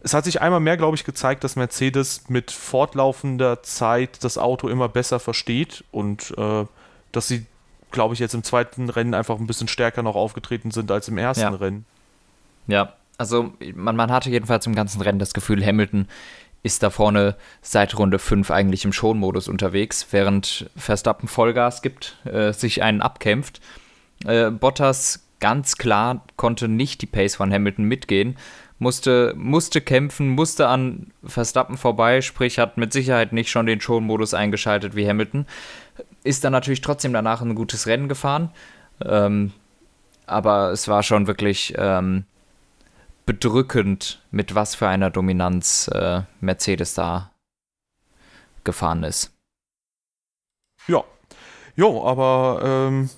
es 0.00 0.12
hat 0.12 0.26
sich 0.26 0.42
einmal 0.42 0.60
mehr, 0.60 0.76
glaube 0.76 0.96
ich, 0.96 1.04
gezeigt, 1.04 1.42
dass 1.42 1.56
Mercedes 1.56 2.28
mit 2.28 2.50
fortlaufender 2.50 3.62
Zeit 3.62 4.22
das 4.22 4.36
Auto 4.36 4.68
immer 4.68 4.86
besser 4.88 5.18
versteht 5.18 5.82
und 5.92 6.34
äh, 6.36 6.66
dass 7.10 7.26
sie, 7.26 7.46
glaube 7.90 8.12
ich, 8.12 8.20
jetzt 8.20 8.34
im 8.34 8.42
zweiten 8.44 8.90
Rennen 8.90 9.14
einfach 9.14 9.38
ein 9.38 9.46
bisschen 9.46 9.66
stärker 9.66 10.02
noch 10.02 10.14
aufgetreten 10.14 10.70
sind 10.70 10.90
als 10.90 11.08
im 11.08 11.16
ersten 11.16 11.40
Ja. 11.42 11.50
Rennen. 11.54 11.86
Ja, 12.66 12.92
also 13.18 13.52
man, 13.74 13.96
man 13.96 14.10
hatte 14.10 14.30
jedenfalls 14.30 14.66
im 14.66 14.74
ganzen 14.74 15.00
Rennen 15.00 15.18
das 15.18 15.34
Gefühl, 15.34 15.64
Hamilton 15.64 16.08
ist 16.62 16.82
da 16.82 16.90
vorne 16.90 17.36
seit 17.60 17.96
Runde 17.98 18.18
5 18.18 18.50
eigentlich 18.50 18.84
im 18.84 18.92
Schonmodus 18.92 19.48
unterwegs, 19.48 20.06
während 20.10 20.70
Verstappen 20.76 21.28
Vollgas 21.28 21.82
gibt, 21.82 22.16
äh, 22.24 22.52
sich 22.52 22.82
einen 22.82 23.02
abkämpft. 23.02 23.60
Äh, 24.24 24.50
Bottas 24.50 25.26
ganz 25.40 25.76
klar 25.76 26.24
konnte 26.36 26.68
nicht 26.68 27.02
die 27.02 27.06
Pace 27.06 27.36
von 27.36 27.52
Hamilton 27.52 27.84
mitgehen, 27.84 28.36
musste, 28.78 29.34
musste 29.36 29.82
kämpfen, 29.82 30.30
musste 30.30 30.68
an 30.68 31.12
Verstappen 31.22 31.76
vorbei, 31.76 32.22
sprich 32.22 32.58
hat 32.58 32.78
mit 32.78 32.94
Sicherheit 32.94 33.32
nicht 33.32 33.50
schon 33.50 33.66
den 33.66 33.80
Schonmodus 33.80 34.32
eingeschaltet 34.32 34.96
wie 34.96 35.06
Hamilton. 35.06 35.46
Ist 36.22 36.44
dann 36.44 36.52
natürlich 36.52 36.80
trotzdem 36.80 37.12
danach 37.12 37.42
ein 37.42 37.54
gutes 37.54 37.86
Rennen 37.86 38.08
gefahren. 38.08 38.50
Ähm, 39.04 39.52
aber 40.26 40.70
es 40.70 40.88
war 40.88 41.02
schon 41.02 41.26
wirklich 41.26 41.74
ähm, 41.76 42.24
bedrückend, 43.26 44.22
mit 44.30 44.54
was 44.54 44.74
für 44.74 44.88
einer 44.88 45.10
Dominanz 45.10 45.88
äh, 45.88 46.22
Mercedes 46.40 46.94
da 46.94 47.30
gefahren 48.64 49.02
ist. 49.02 49.32
Ja. 50.86 51.04
Jo, 51.76 52.06
aber 52.06 52.60
ähm, 52.62 53.10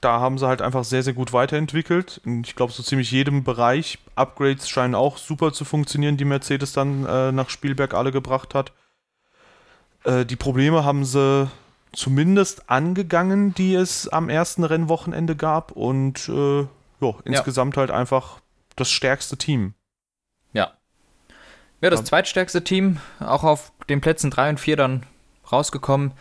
da 0.00 0.20
haben 0.20 0.38
sie 0.38 0.46
halt 0.46 0.62
einfach 0.62 0.84
sehr, 0.84 1.02
sehr 1.02 1.12
gut 1.12 1.32
weiterentwickelt. 1.32 2.20
Ich 2.42 2.54
glaube, 2.56 2.72
so 2.72 2.82
ziemlich 2.82 3.10
jedem 3.10 3.44
Bereich. 3.44 3.98
Upgrades 4.14 4.68
scheinen 4.68 4.94
auch 4.94 5.16
super 5.16 5.52
zu 5.52 5.64
funktionieren, 5.64 6.16
die 6.16 6.24
Mercedes 6.24 6.72
dann 6.72 7.06
äh, 7.06 7.32
nach 7.32 7.50
Spielberg 7.50 7.94
alle 7.94 8.12
gebracht 8.12 8.54
hat. 8.54 8.72
Äh, 10.04 10.24
die 10.24 10.36
Probleme 10.36 10.84
haben 10.84 11.04
sie 11.04 11.50
zumindest 11.92 12.70
angegangen, 12.70 13.54
die 13.54 13.74
es 13.74 14.08
am 14.08 14.28
ersten 14.28 14.64
Rennwochenende 14.64 15.36
gab. 15.36 15.72
Und 15.72 16.28
äh, 16.28 16.66
jo, 17.00 17.16
insgesamt 17.24 17.76
ja. 17.76 17.80
halt 17.80 17.90
einfach 17.90 18.40
das 18.76 18.90
stärkste 18.90 19.36
Team. 19.36 19.74
Ja. 20.52 20.72
Ja, 21.80 21.90
das 21.90 22.04
zweitstärkste 22.04 22.64
Team, 22.64 22.98
auch 23.20 23.44
auf 23.44 23.72
den 23.88 24.00
Plätzen 24.00 24.30
3 24.30 24.50
und 24.50 24.60
4 24.60 24.76
dann 24.76 25.06
rausgekommen. 25.50 26.12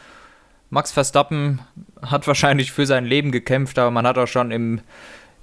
Max 0.69 0.91
Verstappen 0.91 1.61
hat 2.01 2.27
wahrscheinlich 2.27 2.71
für 2.71 2.85
sein 2.85 3.05
Leben 3.05 3.31
gekämpft, 3.31 3.77
aber 3.77 3.91
man 3.91 4.07
hat 4.07 4.17
auch 4.17 4.27
schon 4.27 4.51
im, 4.51 4.81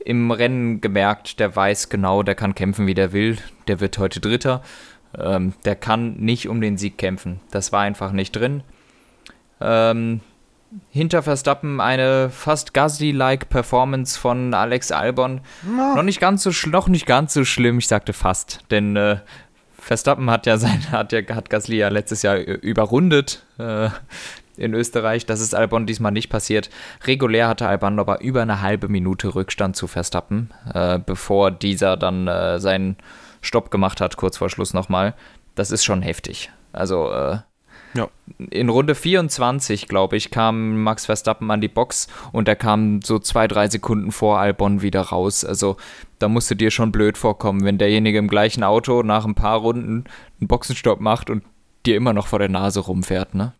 im 0.01 0.31
Rennen 0.31 0.81
gemerkt, 0.81 1.39
der 1.39 1.55
weiß 1.55 1.89
genau, 1.89 2.23
der 2.23 2.35
kann 2.35 2.55
kämpfen, 2.55 2.87
wie 2.87 2.95
der 2.95 3.13
will. 3.13 3.39
Der 3.69 3.81
wird 3.81 3.97
heute 3.99 4.21
Dritter. 4.21 4.63
Ähm, 5.17 5.55
der 5.65 5.77
kann 5.77 6.15
nicht 6.17 6.49
um 6.49 6.61
den 6.61 6.77
Sieg 6.77 6.99
kämpfen. 6.99 7.41
Das 7.51 7.73
war 7.73 7.83
einfach 7.83 8.13
nicht 8.13 8.33
drin. 8.33 8.63
Ähm, 9.61 10.21
hinter 10.91 11.23
Verstappen 11.23 11.81
eine 11.81 12.31
fast 12.31 12.75
Gasly-like 12.75 13.49
Performance 13.49 14.19
von 14.19 14.55
Alex 14.55 14.93
Albon. 14.93 15.41
No. 15.63 15.97
Noch 15.97 16.03
nicht 16.03 16.21
ganz 16.21 16.43
so 16.43 16.51
noch 16.69 16.89
nicht 16.89 17.07
ganz 17.07 17.35
so 17.35 17.45
schlimm, 17.45 17.79
ich 17.79 17.89
sagte 17.89 18.13
fast, 18.13 18.61
denn 18.71 18.97
äh, 18.97 19.19
Verstappen 19.79 20.31
hat 20.31 20.47
ja 20.47 20.59
sein 20.59 20.81
hat 20.93 21.13
ja 21.13 21.21
hat 21.35 21.51
Gasly 21.51 21.79
ja 21.79 21.89
letztes 21.89 22.23
Jahr 22.23 22.37
überrundet. 22.37 23.45
Äh, 23.59 23.91
in 24.61 24.75
Österreich. 24.75 25.27
Das 25.27 25.41
ist 25.41 25.55
Albon 25.55 25.87
diesmal 25.87 26.13
nicht 26.13 26.29
passiert. 26.29 26.71
Regulär 27.05 27.49
hatte 27.49 27.67
Albon 27.67 27.99
aber 27.99 28.21
über 28.21 28.43
eine 28.43 28.61
halbe 28.61 28.89
Minute 28.89 29.35
Rückstand 29.35 29.75
zu 29.75 29.87
Verstappen, 29.87 30.51
äh, 30.75 30.99
bevor 30.99 31.51
dieser 31.51 31.97
dann 31.97 32.29
äh, 32.29 32.61
seinen 32.61 32.97
Stopp 33.41 33.71
gemacht 33.71 34.01
hat, 34.01 34.19
kurz 34.19 34.37
vor 34.37 34.51
Schluss 34.51 34.75
nochmal. 34.75 35.15
Das 35.55 35.71
ist 35.71 35.83
schon 35.83 36.03
heftig. 36.03 36.51
Also 36.73 37.11
äh, 37.11 37.39
ja. 37.95 38.09
in 38.51 38.69
Runde 38.69 38.95
24, 38.95 39.89
glaube 39.89 40.17
ich, 40.17 40.31
kam 40.31 40.83
Max 40.83 41.07
Verstappen 41.07 41.51
an 41.51 41.61
die 41.61 41.69
Box 41.69 42.09
und 42.33 42.49
er 42.49 42.57
kam 42.57 43.03
so 43.03 43.19
zwei, 43.19 43.49
drei 43.49 43.69
Sekunden 43.69 44.13
vor 44.13 44.39
Albon 44.39 44.83
wieder 44.83 45.03
raus. 45.03 45.45
Also 45.45 45.77
da 46.19 46.29
musste 46.29 46.57
dir 46.57 46.71
schon 46.71 46.93
blöd 46.93 47.19
vorkommen, 47.19 47.65
wenn 47.65 47.79
derjenige 47.79 48.19
im 48.19 48.29
gleichen 48.29 48.63
Auto 48.63 49.03
nach 49.03 49.25
ein 49.25 49.35
paar 49.35 49.59
Runden 49.59 50.05
einen 50.41 50.49
Boxenstopp 50.49 51.01
macht 51.01 51.31
und 51.31 51.45
dir 51.87 51.97
immer 51.97 52.13
noch 52.13 52.27
vor 52.27 52.39
der 52.39 52.49
Nase 52.49 52.81
rumfährt, 52.81 53.35
ne? 53.35 53.55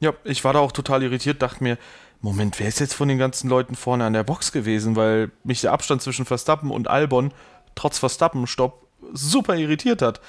Ja, 0.00 0.12
ich 0.24 0.42
war 0.42 0.52
da 0.52 0.58
auch 0.58 0.72
total 0.72 1.04
irritiert, 1.04 1.42
dachte 1.42 1.62
mir, 1.62 1.78
Moment, 2.20 2.58
wer 2.58 2.68
ist 2.68 2.80
jetzt 2.80 2.94
von 2.94 3.08
den 3.08 3.18
ganzen 3.18 3.48
Leuten 3.48 3.74
vorne 3.74 4.04
an 4.04 4.12
der 4.12 4.24
Box 4.24 4.52
gewesen? 4.52 4.96
Weil 4.96 5.30
mich 5.44 5.60
der 5.60 5.72
Abstand 5.72 6.02
zwischen 6.02 6.24
Verstappen 6.24 6.70
und 6.70 6.88
Albon 6.88 7.32
trotz 7.74 7.98
Verstappen-Stopp 7.98 8.86
super 9.12 9.56
irritiert 9.56 10.02
hat. 10.02 10.20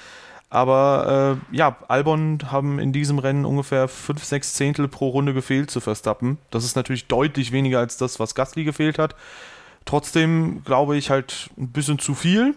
Aber 0.54 1.40
äh, 1.50 1.56
ja, 1.56 1.76
Albon 1.88 2.38
haben 2.52 2.78
in 2.78 2.92
diesem 2.92 3.18
Rennen 3.18 3.44
ungefähr 3.44 3.88
5, 3.88 4.22
6 4.22 4.54
Zehntel 4.54 4.86
pro 4.86 5.08
Runde 5.08 5.34
gefehlt 5.34 5.68
zu 5.68 5.80
Verstappen. 5.80 6.38
Das 6.52 6.64
ist 6.64 6.76
natürlich 6.76 7.08
deutlich 7.08 7.50
weniger 7.50 7.80
als 7.80 7.96
das, 7.96 8.20
was 8.20 8.36
Gasly 8.36 8.62
gefehlt 8.62 8.96
hat. 8.96 9.16
Trotzdem 9.84 10.62
glaube 10.62 10.96
ich 10.96 11.10
halt 11.10 11.50
ein 11.58 11.72
bisschen 11.72 11.98
zu 11.98 12.14
viel. 12.14 12.54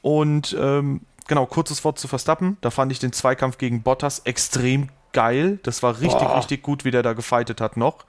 Und 0.00 0.56
ähm, 0.58 1.02
genau, 1.28 1.46
kurzes 1.46 1.84
Wort 1.84 1.96
zu 1.96 2.08
Verstappen. 2.08 2.56
Da 2.60 2.70
fand 2.70 2.90
ich 2.90 2.98
den 2.98 3.12
Zweikampf 3.12 3.56
gegen 3.56 3.82
Bottas 3.82 4.22
extrem 4.24 4.88
geil. 5.12 5.60
Das 5.62 5.80
war 5.84 6.00
richtig, 6.00 6.26
Boah. 6.26 6.38
richtig 6.38 6.64
gut, 6.64 6.84
wie 6.84 6.90
der 6.90 7.04
da 7.04 7.12
gefightet 7.12 7.60
hat 7.60 7.76
noch. 7.76 8.04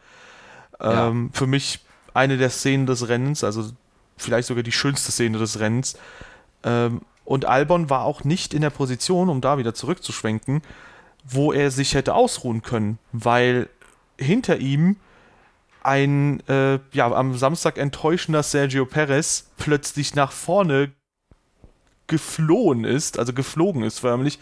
Ähm, 0.79 1.29
ja. 1.31 1.37
Für 1.37 1.45
mich 1.45 1.81
eine 2.15 2.37
der 2.37 2.49
Szenen 2.49 2.87
des 2.87 3.07
Rennens, 3.07 3.43
also 3.43 3.69
vielleicht 4.17 4.47
sogar 4.47 4.63
die 4.63 4.71
schönste 4.71 5.11
Szene 5.11 5.37
des 5.37 5.59
Rennens. 5.59 5.99
Ähm, 6.63 7.01
und 7.25 7.45
Albon 7.45 7.89
war 7.89 8.03
auch 8.03 8.23
nicht 8.23 8.53
in 8.53 8.61
der 8.61 8.69
Position, 8.69 9.29
um 9.29 9.41
da 9.41 9.57
wieder 9.57 9.73
zurückzuschwenken, 9.73 10.61
wo 11.23 11.53
er 11.53 11.71
sich 11.71 11.93
hätte 11.93 12.15
ausruhen 12.15 12.61
können, 12.61 12.99
weil 13.11 13.69
hinter 14.19 14.57
ihm 14.57 14.97
ein 15.81 16.41
äh, 16.47 16.79
ja, 16.91 17.11
am 17.11 17.37
Samstag 17.37 17.77
enttäuschender 17.77 18.43
Sergio 18.43 18.85
Perez 18.85 19.51
plötzlich 19.57 20.15
nach 20.15 20.31
vorne 20.31 20.91
geflohen 22.07 22.83
ist, 22.83 23.19
also 23.19 23.33
geflogen 23.33 23.83
ist 23.83 23.99
förmlich. 23.99 24.39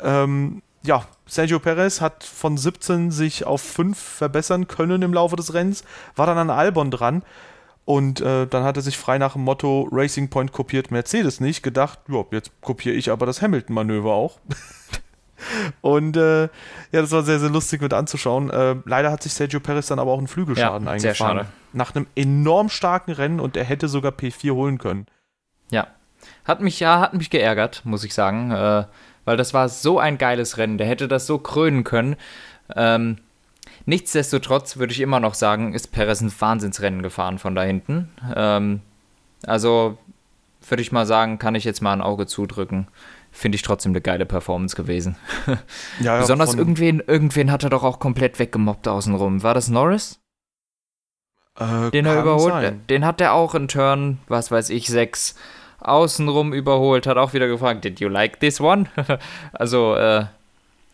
Ähm, 0.00 0.62
ja, 0.82 1.06
Sergio 1.26 1.60
Perez 1.60 2.00
hat 2.00 2.24
von 2.24 2.56
17 2.56 3.10
sich 3.10 3.44
auf 3.44 3.62
5 3.62 3.96
verbessern 3.96 4.68
können 4.68 5.02
im 5.02 5.14
Laufe 5.14 5.36
des 5.36 5.54
Rennens, 5.54 5.84
war 6.16 6.26
dann 6.26 6.38
an 6.38 6.50
Albon 6.50 6.90
dran 6.90 7.22
und 7.84 8.20
äh, 8.20 8.46
dann 8.46 8.62
hat 8.62 8.76
er 8.76 8.82
sich 8.82 8.96
frei 8.96 9.18
nach 9.18 9.32
dem 9.32 9.42
Motto 9.42 9.88
Racing 9.90 10.28
Point 10.28 10.52
kopiert 10.52 10.90
Mercedes 10.90 11.40
nicht 11.40 11.62
gedacht, 11.62 11.98
ja, 12.08 12.24
jetzt 12.30 12.52
kopiere 12.60 12.94
ich 12.94 13.10
aber 13.10 13.26
das 13.26 13.42
Hamilton-Manöver 13.42 14.12
auch. 14.12 14.38
und 15.80 16.16
äh, 16.16 16.42
ja, 16.42 16.48
das 16.92 17.10
war 17.10 17.22
sehr, 17.24 17.40
sehr 17.40 17.50
lustig 17.50 17.80
mit 17.80 17.92
anzuschauen. 17.92 18.50
Äh, 18.50 18.76
leider 18.84 19.10
hat 19.10 19.22
sich 19.22 19.34
Sergio 19.34 19.58
Perez 19.58 19.88
dann 19.88 19.98
aber 19.98 20.12
auch 20.12 20.18
einen 20.18 20.28
Flügelschaden 20.28 20.86
ja, 20.86 20.92
eingefahren. 20.92 21.48
Nach 21.72 21.94
einem 21.94 22.06
enorm 22.14 22.68
starken 22.68 23.12
Rennen 23.12 23.40
und 23.40 23.56
er 23.56 23.64
hätte 23.64 23.88
sogar 23.88 24.12
P4 24.12 24.52
holen 24.52 24.78
können. 24.78 25.06
Ja. 25.70 25.88
Hat 26.44 26.60
mich 26.60 26.78
ja, 26.78 27.00
hat 27.00 27.14
mich 27.14 27.30
geärgert, 27.30 27.82
muss 27.84 28.04
ich 28.04 28.14
sagen. 28.14 28.52
Äh, 28.52 28.84
weil 29.24 29.36
das 29.36 29.54
war 29.54 29.68
so 29.68 29.98
ein 29.98 30.18
geiles 30.18 30.58
Rennen. 30.58 30.78
Der 30.78 30.86
hätte 30.86 31.08
das 31.08 31.26
so 31.26 31.38
krönen 31.38 31.84
können. 31.84 32.16
Ähm, 32.76 33.18
nichtsdestotrotz 33.86 34.76
würde 34.76 34.92
ich 34.92 35.00
immer 35.00 35.20
noch 35.20 35.34
sagen, 35.34 35.74
ist 35.74 35.92
Perez 35.92 36.20
ein 36.20 36.32
Wahnsinnsrennen 36.38 37.02
gefahren 37.02 37.38
von 37.38 37.54
da 37.54 37.62
hinten. 37.62 38.10
Ähm, 38.34 38.80
also 39.46 39.98
würde 40.68 40.82
ich 40.82 40.92
mal 40.92 41.06
sagen, 41.06 41.38
kann 41.38 41.54
ich 41.54 41.64
jetzt 41.64 41.82
mal 41.82 41.92
ein 41.92 42.02
Auge 42.02 42.26
zudrücken. 42.26 42.88
Finde 43.30 43.56
ich 43.56 43.62
trotzdem 43.62 43.92
eine 43.92 44.00
geile 44.00 44.26
Performance 44.26 44.76
gewesen. 44.76 45.16
ja, 46.00 46.18
Besonders 46.18 46.54
irgendwen, 46.54 47.00
irgendwen 47.00 47.50
hat 47.50 47.64
er 47.64 47.70
doch 47.70 47.82
auch 47.82 47.98
komplett 47.98 48.38
weggemobbt 48.38 48.86
außenrum. 48.86 49.42
War 49.42 49.54
das 49.54 49.68
Norris? 49.68 50.20
Äh, 51.58 51.90
den 51.90 52.06
er 52.06 52.20
überholt? 52.20 52.52
Sein. 52.52 52.86
Den 52.88 53.04
hat 53.04 53.20
er 53.20 53.32
auch 53.32 53.54
in 53.54 53.68
Turn, 53.68 54.18
was 54.28 54.50
weiß 54.50 54.70
ich, 54.70 54.86
6 54.86 55.34
außenrum 55.80 56.52
überholt, 56.52 57.06
hat 57.06 57.16
auch 57.16 57.32
wieder 57.32 57.48
gefragt, 57.48 57.84
did 57.84 58.00
you 58.00 58.08
like 58.08 58.38
this 58.40 58.60
one? 58.60 58.86
also, 59.52 59.96
äh, 59.96 60.26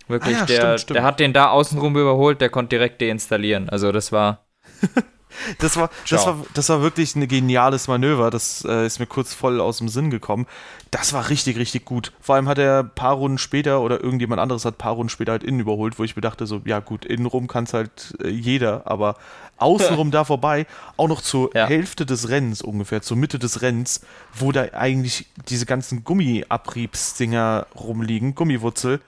wirklich, 0.09 0.37
ah 0.37 0.41
ja, 0.41 0.47
der, 0.47 0.57
stimmt, 0.57 0.81
stimmt. 0.81 0.97
der 0.97 1.03
hat 1.05 1.21
den 1.21 1.33
da 1.33 1.51
außenrum 1.51 1.97
überholt, 1.97 2.41
der 2.41 2.51
konnte 2.51 2.71
direkt 2.71 3.01
deinstallieren. 3.01 3.69
Also, 3.69 3.93
das 3.93 4.13
war. 4.13 4.45
das 5.59 5.77
war, 5.77 5.91
das 6.09 6.27
war, 6.27 6.45
das 6.55 6.69
war 6.69 6.83
wirklich 6.83 7.15
ein 7.17 7.27
geniales 7.29 7.89
Manöver. 7.89 8.31
Das 8.31 8.65
äh, 8.69 8.87
ist 8.87 8.99
mir 8.99 9.07
kurz 9.07 9.35
voll 9.35 9.61
aus 9.61 9.79
dem 9.79 9.89
Sinn 9.89 10.11
gekommen. 10.11 10.47
Das 10.91 11.13
war 11.13 11.29
richtig, 11.29 11.59
richtig 11.59 11.85
gut. 11.85 12.13
Vor 12.21 12.35
allem 12.35 12.49
hat 12.49 12.59
er 12.59 12.81
ein 12.81 12.95
paar 12.95 13.15
Runden 13.15 13.39
später 13.39 13.81
oder 13.81 14.03
irgendjemand 14.03 14.41
anderes 14.41 14.65
hat 14.65 14.75
ein 14.75 14.79
paar 14.79 14.95
Runden 14.95 15.11
später 15.11 15.33
halt 15.33 15.45
innen 15.45 15.61
überholt, 15.61 15.99
wo 15.99 16.05
ich 16.05 16.17
mir 16.17 16.23
dachte, 16.23 16.47
so, 16.47 16.63
ja 16.65 16.81
gut, 16.81 17.05
innenrum 17.05 17.47
kann 17.47 17.65
es 17.65 17.75
halt 17.75 18.17
äh, 18.23 18.29
jeder, 18.29 18.87
aber 18.87 19.17
außenrum 19.59 20.11
da 20.11 20.25
vorbei, 20.25 20.67
auch 20.97 21.09
noch 21.09 21.21
zur 21.21 21.55
ja. 21.55 21.67
Hälfte 21.67 22.07
des 22.07 22.29
Rennens 22.29 22.63
ungefähr, 22.63 23.03
zur 23.03 23.17
Mitte 23.17 23.39
des 23.39 23.63
Rennens, 23.63 24.01
wo 24.35 24.53
da 24.53 24.67
eigentlich 24.73 25.27
diese 25.49 25.67
ganzen 25.67 26.05
Gummiabriebsdinger 26.05 27.67
rumliegen, 27.79 28.35
Gummiwurzel. 28.35 29.01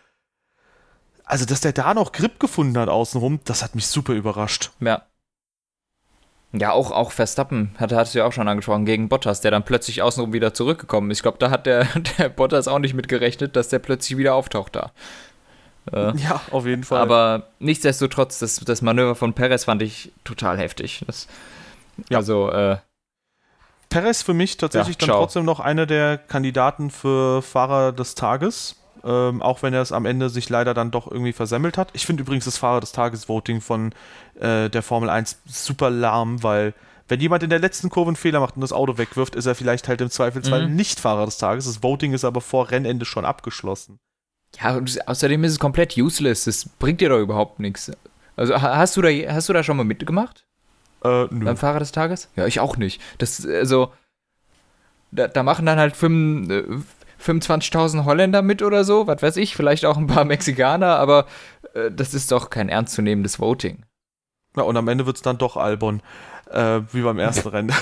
Also, 1.31 1.45
dass 1.45 1.61
der 1.61 1.73
da 1.73 1.95
noch 1.95 2.11
Grip 2.11 2.41
gefunden 2.41 2.77
hat 2.77 2.89
außenrum, 2.89 3.39
das 3.45 3.63
hat 3.63 3.77
mich 3.77 3.87
super 3.87 4.15
überrascht. 4.15 4.73
Ja. 4.81 5.03
Ja, 6.53 6.73
auch, 6.73 6.91
auch 6.91 7.13
Verstappen, 7.13 7.73
hat, 7.79 7.93
hattest 7.93 8.17
du 8.17 8.19
ja 8.19 8.25
auch 8.25 8.33
schon 8.33 8.49
angesprochen, 8.49 8.85
gegen 8.85 9.09
Bottas, 9.09 9.41
der 9.41 9.53
dann 9.53 9.65
plötzlich 9.65 10.03
außenrum 10.03 10.33
wieder 10.33 10.53
zurückgekommen 10.55 11.09
ist. 11.13 11.19
Ich 11.19 11.23
glaube, 11.23 11.39
da 11.39 11.51
hat 11.51 11.67
der, 11.67 11.85
der 12.19 12.31
Bottas 12.31 12.67
auch 12.67 12.81
nicht 12.81 12.95
mit 12.95 13.07
gerechnet, 13.07 13.55
dass 13.55 13.69
der 13.69 13.79
plötzlich 13.79 14.19
wieder 14.19 14.35
auftaucht 14.35 14.75
da. 14.75 14.91
Äh, 15.93 16.17
ja, 16.17 16.41
auf 16.51 16.67
jeden 16.67 16.83
Fall. 16.83 17.01
Aber 17.01 17.51
nichtsdestotrotz, 17.61 18.41
das, 18.41 18.57
das 18.57 18.83
Manöver 18.83 19.15
von 19.15 19.33
Perez 19.33 19.67
fand 19.67 19.83
ich 19.83 20.11
total 20.25 20.59
heftig. 20.59 21.05
Das, 21.07 21.29
ja. 22.09 22.19
Also, 22.19 22.51
äh, 22.51 22.79
Perez 23.89 24.23
für 24.23 24.35
mich 24.35 24.57
tatsächlich 24.57 24.97
ja, 25.01 25.07
dann 25.07 25.17
trotzdem 25.17 25.45
noch 25.45 25.61
einer 25.61 25.87
der 25.87 26.19
Kandidaten 26.19 26.91
für 26.91 27.41
Fahrer 27.41 27.93
des 27.93 28.17
Tages. 28.17 28.80
Ähm, 29.05 29.41
auch 29.41 29.63
wenn 29.63 29.73
er 29.73 29.83
es 29.83 29.93
am 29.93 30.07
Ende 30.07 30.29
sich 30.29 30.49
leider 30.49 30.75
dann 30.75 30.91
doch 30.91 31.11
irgendwie 31.11 31.33
versemmelt 31.33 31.79
hat. 31.79 31.89
Ich 31.95 32.07
finde 32.07 32.23
übrigens 32.23 32.45
das 32.45 32.59
Fahrer 32.59 32.81
des 32.81 32.93
Tages-Voting 32.93 33.61
von 33.61 33.93
äh, 34.39 34.69
der 34.69 34.83
Formel 34.83 35.09
1 35.09 35.41
super 35.47 35.91
lahm, 35.91 36.43
weil 36.43 36.75
wenn 37.09 37.21
jemand 37.21 37.43
in 37.43 37.51
der 37.51 37.59
letzten 37.59 37.91
Kurve 37.91 38.11
einen 38.11 38.17
Fehler 38.17 38.41
macht 38.41 38.55
und 38.55 38.61
das 38.61 38.73
Auto 38.73 38.97
wegwirft, 38.97 39.35
ist 39.35 39.47
er 39.47 39.55
vielleicht 39.55 39.89
halt 39.89 40.01
im 40.01 40.11
Zweifelsfall 40.11 40.69
mhm. 40.69 40.77
nicht 40.77 41.01
Fahrer 41.01 41.27
des 41.27 41.39
Tages. 41.39 41.65
Das 41.65 41.83
Voting 41.83 42.13
ist 42.13 42.25
aber 42.25 42.41
vor 42.41 42.71
Rennende 42.71 43.05
schon 43.05 43.25
abgeschlossen. 43.25 43.99
Ja, 44.61 44.77
und 44.77 45.09
außerdem 45.09 45.43
ist 45.45 45.53
es 45.53 45.59
komplett 45.59 45.97
useless. 45.97 46.45
Das 46.45 46.69
bringt 46.69 47.01
dir 47.01 47.09
doch 47.09 47.19
überhaupt 47.19 47.59
nichts. 47.59 47.91
Also 48.37 48.61
hast 48.61 48.97
du 48.97 49.03
da, 49.03 49.09
hast 49.33 49.49
du 49.49 49.53
da 49.53 49.63
schon 49.63 49.77
mal 49.77 49.85
mitgemacht? 49.85 50.47
Äh, 51.03 51.27
nö. 51.31 51.45
Beim 51.45 51.57
Fahrer 51.57 51.79
des 51.79 51.93
Tages? 51.93 52.29
Ja, 52.37 52.47
ich 52.47 52.61
auch 52.61 52.77
nicht. 52.77 53.01
Das, 53.19 53.45
also, 53.47 53.93
da, 55.11 55.29
da 55.29 55.43
machen 55.43 55.67
dann 55.67 55.79
halt 55.79 55.97
25.000 57.23 58.05
Holländer 58.05 58.43
mit 58.43 58.63
oder 58.63 58.85
so, 58.85 59.07
was 59.07 59.23
weiß 59.23 59.37
ich, 59.37 59.55
vielleicht 59.55 59.85
auch 59.85 59.97
ein 59.97 60.07
paar 60.07 60.25
Mexikaner, 60.27 60.97
aber 60.97 61.27
äh, 61.75 61.91
das 61.91 62.15
ist 62.15 62.33
doch 62.33 62.51
kein 62.51 62.69
ernstzunehmendes 62.69 63.39
Voting. 63.39 63.85
Ja, 64.57 64.65
und 64.65 64.77
am 64.77 64.89
Ende 64.89 65.07
wird 65.07 65.17
es 65.17 65.23
dann 65.23 65.39
doch 65.39 65.57
Albon. 65.57 66.03
Äh, 66.51 66.83
wie 66.93 67.03
beim 67.03 67.19
ersten 67.19 67.49
Rennen. 67.51 67.73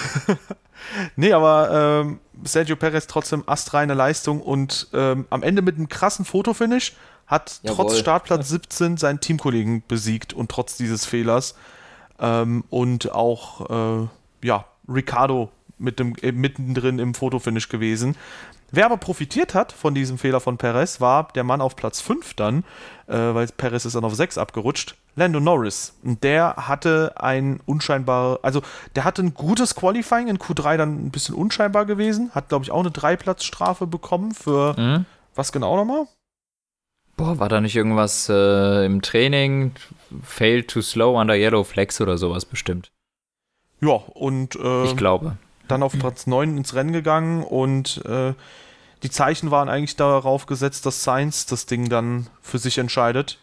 nee, 1.16 1.32
aber 1.32 2.02
ähm, 2.04 2.20
Sergio 2.44 2.76
Perez 2.76 3.06
trotzdem 3.06 3.44
astreine 3.46 3.94
Leistung 3.94 4.42
und 4.42 4.88
ähm, 4.92 5.26
am 5.30 5.42
Ende 5.42 5.62
mit 5.62 5.76
einem 5.76 5.88
krassen 5.88 6.24
Fotofinish 6.24 6.94
hat 7.26 7.60
Jawohl. 7.62 7.76
trotz 7.76 7.98
Startplatz 7.98 8.48
17 8.48 8.96
seinen 8.96 9.20
Teamkollegen 9.20 9.82
besiegt 9.86 10.34
und 10.34 10.50
trotz 10.50 10.76
dieses 10.76 11.06
Fehlers. 11.06 11.54
Ähm, 12.18 12.64
und 12.68 13.12
auch, 13.12 14.02
äh, 14.02 14.08
ja, 14.42 14.64
Ricardo 14.88 15.50
mit 15.78 15.98
dem, 15.98 16.14
äh, 16.20 16.32
mittendrin 16.32 16.98
im 16.98 17.14
Fotofinish 17.14 17.68
gewesen. 17.68 18.16
Wer 18.70 18.86
aber 18.86 18.98
profitiert 18.98 19.54
hat 19.54 19.72
von 19.72 19.94
diesem 19.94 20.18
Fehler 20.18 20.40
von 20.40 20.58
Perez, 20.58 21.00
war 21.00 21.28
der 21.34 21.44
Mann 21.44 21.60
auf 21.60 21.74
Platz 21.74 22.00
5 22.00 22.34
dann, 22.34 22.64
äh, 23.06 23.16
weil 23.16 23.46
Perez 23.46 23.86
ist 23.86 23.96
dann 23.96 24.04
auf 24.04 24.14
6 24.14 24.36
abgerutscht, 24.36 24.96
Lando 25.16 25.40
Norris. 25.40 25.94
Und 26.04 26.22
der 26.22 26.54
hatte 26.56 27.14
ein 27.16 27.60
unscheinbar, 27.64 28.40
also 28.42 28.62
der 28.94 29.04
hatte 29.04 29.22
ein 29.22 29.32
gutes 29.32 29.74
Qualifying, 29.74 30.28
in 30.28 30.38
Q3 30.38 30.76
dann 30.76 31.06
ein 31.06 31.10
bisschen 31.10 31.34
unscheinbar 31.34 31.86
gewesen, 31.86 32.30
hat 32.34 32.50
glaube 32.50 32.64
ich 32.64 32.70
auch 32.70 32.80
eine 32.80 32.90
Dreiplatzstrafe 32.90 33.86
bekommen 33.86 34.32
für, 34.32 34.78
mhm. 34.78 35.06
was 35.34 35.50
genau 35.50 35.76
nochmal? 35.76 36.06
Boah, 37.16 37.38
war 37.38 37.48
da 37.48 37.60
nicht 37.60 37.74
irgendwas 37.74 38.28
äh, 38.28 38.84
im 38.84 39.02
Training? 39.02 39.72
Failed 40.22 40.68
too 40.68 40.82
slow 40.82 41.18
under 41.18 41.34
yellow 41.34 41.64
flex 41.64 42.00
oder 42.00 42.16
sowas 42.16 42.44
bestimmt. 42.44 42.92
Ja, 43.80 43.94
und 43.94 44.56
äh, 44.56 44.84
ich 44.84 44.96
glaube. 44.96 45.36
Dann 45.68 45.82
auf 45.82 45.92
Platz 45.92 46.26
9 46.26 46.56
ins 46.56 46.74
Rennen 46.74 46.92
gegangen 46.92 47.44
und 47.44 48.04
äh, 48.06 48.34
die 49.02 49.10
Zeichen 49.10 49.50
waren 49.50 49.68
eigentlich 49.68 49.96
darauf 49.96 50.46
gesetzt, 50.46 50.86
dass 50.86 51.04
Sainz 51.04 51.46
das 51.46 51.66
Ding 51.66 51.88
dann 51.88 52.26
für 52.42 52.58
sich 52.58 52.78
entscheidet. 52.78 53.38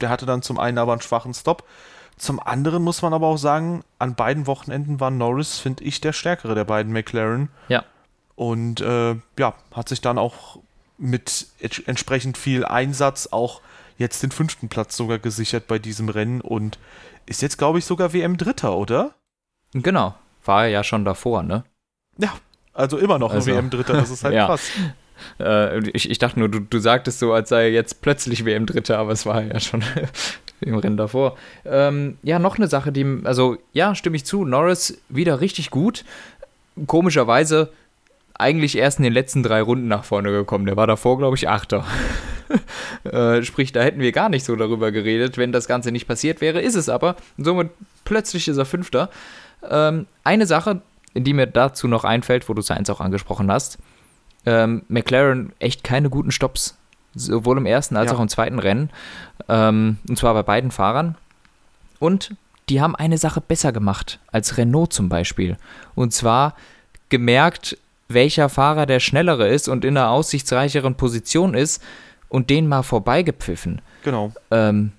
Der 0.00 0.08
hatte 0.08 0.26
dann 0.26 0.42
zum 0.42 0.58
einen 0.58 0.78
aber 0.78 0.92
einen 0.92 1.00
schwachen 1.00 1.34
Stop. 1.34 1.64
Zum 2.16 2.40
anderen 2.40 2.82
muss 2.82 3.02
man 3.02 3.12
aber 3.12 3.26
auch 3.26 3.36
sagen, 3.36 3.84
an 3.98 4.14
beiden 4.14 4.46
Wochenenden 4.46 5.00
war 5.00 5.10
Norris, 5.10 5.58
finde 5.58 5.84
ich, 5.84 6.00
der 6.00 6.12
stärkere 6.12 6.54
der 6.54 6.64
beiden 6.64 6.92
McLaren. 6.92 7.50
Ja. 7.68 7.84
Und 8.34 8.80
äh, 8.80 9.16
ja, 9.38 9.54
hat 9.72 9.88
sich 9.88 10.00
dann 10.00 10.18
auch 10.18 10.58
mit 10.98 11.46
entsprechend 11.86 12.38
viel 12.38 12.64
Einsatz 12.64 13.28
auch 13.30 13.60
jetzt 13.98 14.22
den 14.22 14.30
fünften 14.30 14.68
Platz 14.68 14.96
sogar 14.96 15.18
gesichert 15.18 15.66
bei 15.66 15.78
diesem 15.78 16.08
Rennen 16.08 16.40
und 16.40 16.78
ist 17.26 17.42
jetzt, 17.42 17.58
glaube 17.58 17.78
ich, 17.78 17.84
sogar 17.84 18.12
WM-Dritter, 18.12 18.76
oder? 18.76 19.14
Genau, 19.72 20.14
war 20.46 20.64
er 20.64 20.70
ja 20.70 20.84
schon 20.84 21.04
davor, 21.04 21.42
ne? 21.42 21.64
Ja, 22.18 22.32
also 22.72 22.98
immer 22.98 23.18
noch 23.18 23.32
also, 23.32 23.50
WM-Dritter, 23.50 23.94
das 23.94 24.10
ist 24.10 24.24
halt 24.24 24.34
ja. 24.36 24.46
krass. 24.46 24.70
Äh, 25.40 25.88
ich, 25.90 26.10
ich 26.10 26.18
dachte 26.18 26.38
nur, 26.38 26.48
du, 26.48 26.60
du 26.60 26.78
sagtest 26.78 27.18
so, 27.18 27.32
als 27.32 27.48
sei 27.48 27.64
er 27.64 27.70
jetzt 27.70 28.02
plötzlich 28.02 28.44
WM-Dritter, 28.44 28.98
aber 28.98 29.12
es 29.12 29.24
war 29.26 29.42
ja 29.42 29.58
schon 29.60 29.82
im 30.60 30.76
Rennen 30.76 30.96
davor. 30.96 31.36
Ähm, 31.64 32.18
ja, 32.22 32.38
noch 32.38 32.56
eine 32.56 32.68
Sache, 32.68 32.92
die, 32.92 33.20
also 33.24 33.56
ja, 33.72 33.94
stimme 33.94 34.16
ich 34.16 34.24
zu, 34.26 34.44
Norris 34.44 35.00
wieder 35.08 35.40
richtig 35.40 35.70
gut. 35.70 36.04
Komischerweise 36.86 37.72
eigentlich 38.38 38.76
erst 38.76 38.98
in 38.98 39.04
den 39.04 39.12
letzten 39.12 39.42
drei 39.42 39.62
Runden 39.62 39.88
nach 39.88 40.04
vorne 40.04 40.30
gekommen. 40.30 40.66
Der 40.66 40.76
war 40.76 40.86
davor, 40.86 41.18
glaube 41.18 41.36
ich, 41.36 41.48
Achter. 41.48 41.84
äh, 43.04 43.42
sprich, 43.42 43.72
da 43.72 43.82
hätten 43.82 44.00
wir 44.00 44.12
gar 44.12 44.28
nicht 44.28 44.44
so 44.44 44.56
darüber 44.56 44.92
geredet, 44.92 45.38
wenn 45.38 45.52
das 45.52 45.66
Ganze 45.66 45.90
nicht 45.90 46.06
passiert 46.06 46.40
wäre. 46.40 46.60
Ist 46.60 46.74
es 46.74 46.88
aber. 46.88 47.16
somit 47.38 47.70
plötzlich 48.04 48.48
ist 48.48 48.58
er 48.58 48.66
Fünfter. 48.66 49.10
Ähm, 49.68 50.06
eine 50.24 50.46
Sache, 50.46 50.82
die 51.14 51.32
mir 51.32 51.46
dazu 51.46 51.88
noch 51.88 52.04
einfällt, 52.04 52.48
wo 52.48 52.54
du 52.54 52.62
Sainz 52.62 52.90
auch 52.90 53.00
angesprochen 53.00 53.50
hast. 53.50 53.78
Ähm, 54.44 54.82
McLaren 54.88 55.52
echt 55.58 55.84
keine 55.84 56.10
guten 56.10 56.30
Stops. 56.30 56.76
Sowohl 57.14 57.56
im 57.56 57.66
ersten 57.66 57.96
als 57.96 58.10
ja. 58.10 58.16
auch 58.16 58.20
im 58.20 58.28
zweiten 58.28 58.58
Rennen. 58.58 58.90
Ähm, 59.48 59.98
und 60.08 60.18
zwar 60.18 60.34
bei 60.34 60.42
beiden 60.42 60.70
Fahrern. 60.70 61.16
Und 61.98 62.36
die 62.68 62.80
haben 62.80 62.94
eine 62.94 63.16
Sache 63.18 63.40
besser 63.40 63.72
gemacht 63.72 64.18
als 64.32 64.58
Renault 64.58 64.92
zum 64.92 65.08
Beispiel. 65.08 65.56
Und 65.94 66.12
zwar 66.12 66.54
gemerkt, 67.08 67.78
welcher 68.08 68.48
Fahrer 68.48 68.86
der 68.86 69.00
schnellere 69.00 69.48
ist 69.48 69.68
und 69.68 69.84
in 69.84 69.96
einer 69.96 70.10
aussichtsreicheren 70.10 70.94
Position 70.96 71.54
ist 71.54 71.82
und 72.28 72.50
den 72.50 72.68
mal 72.68 72.82
vorbeigepfiffen. 72.82 73.80
Genau. 74.04 74.32
Ähm, 74.50 74.92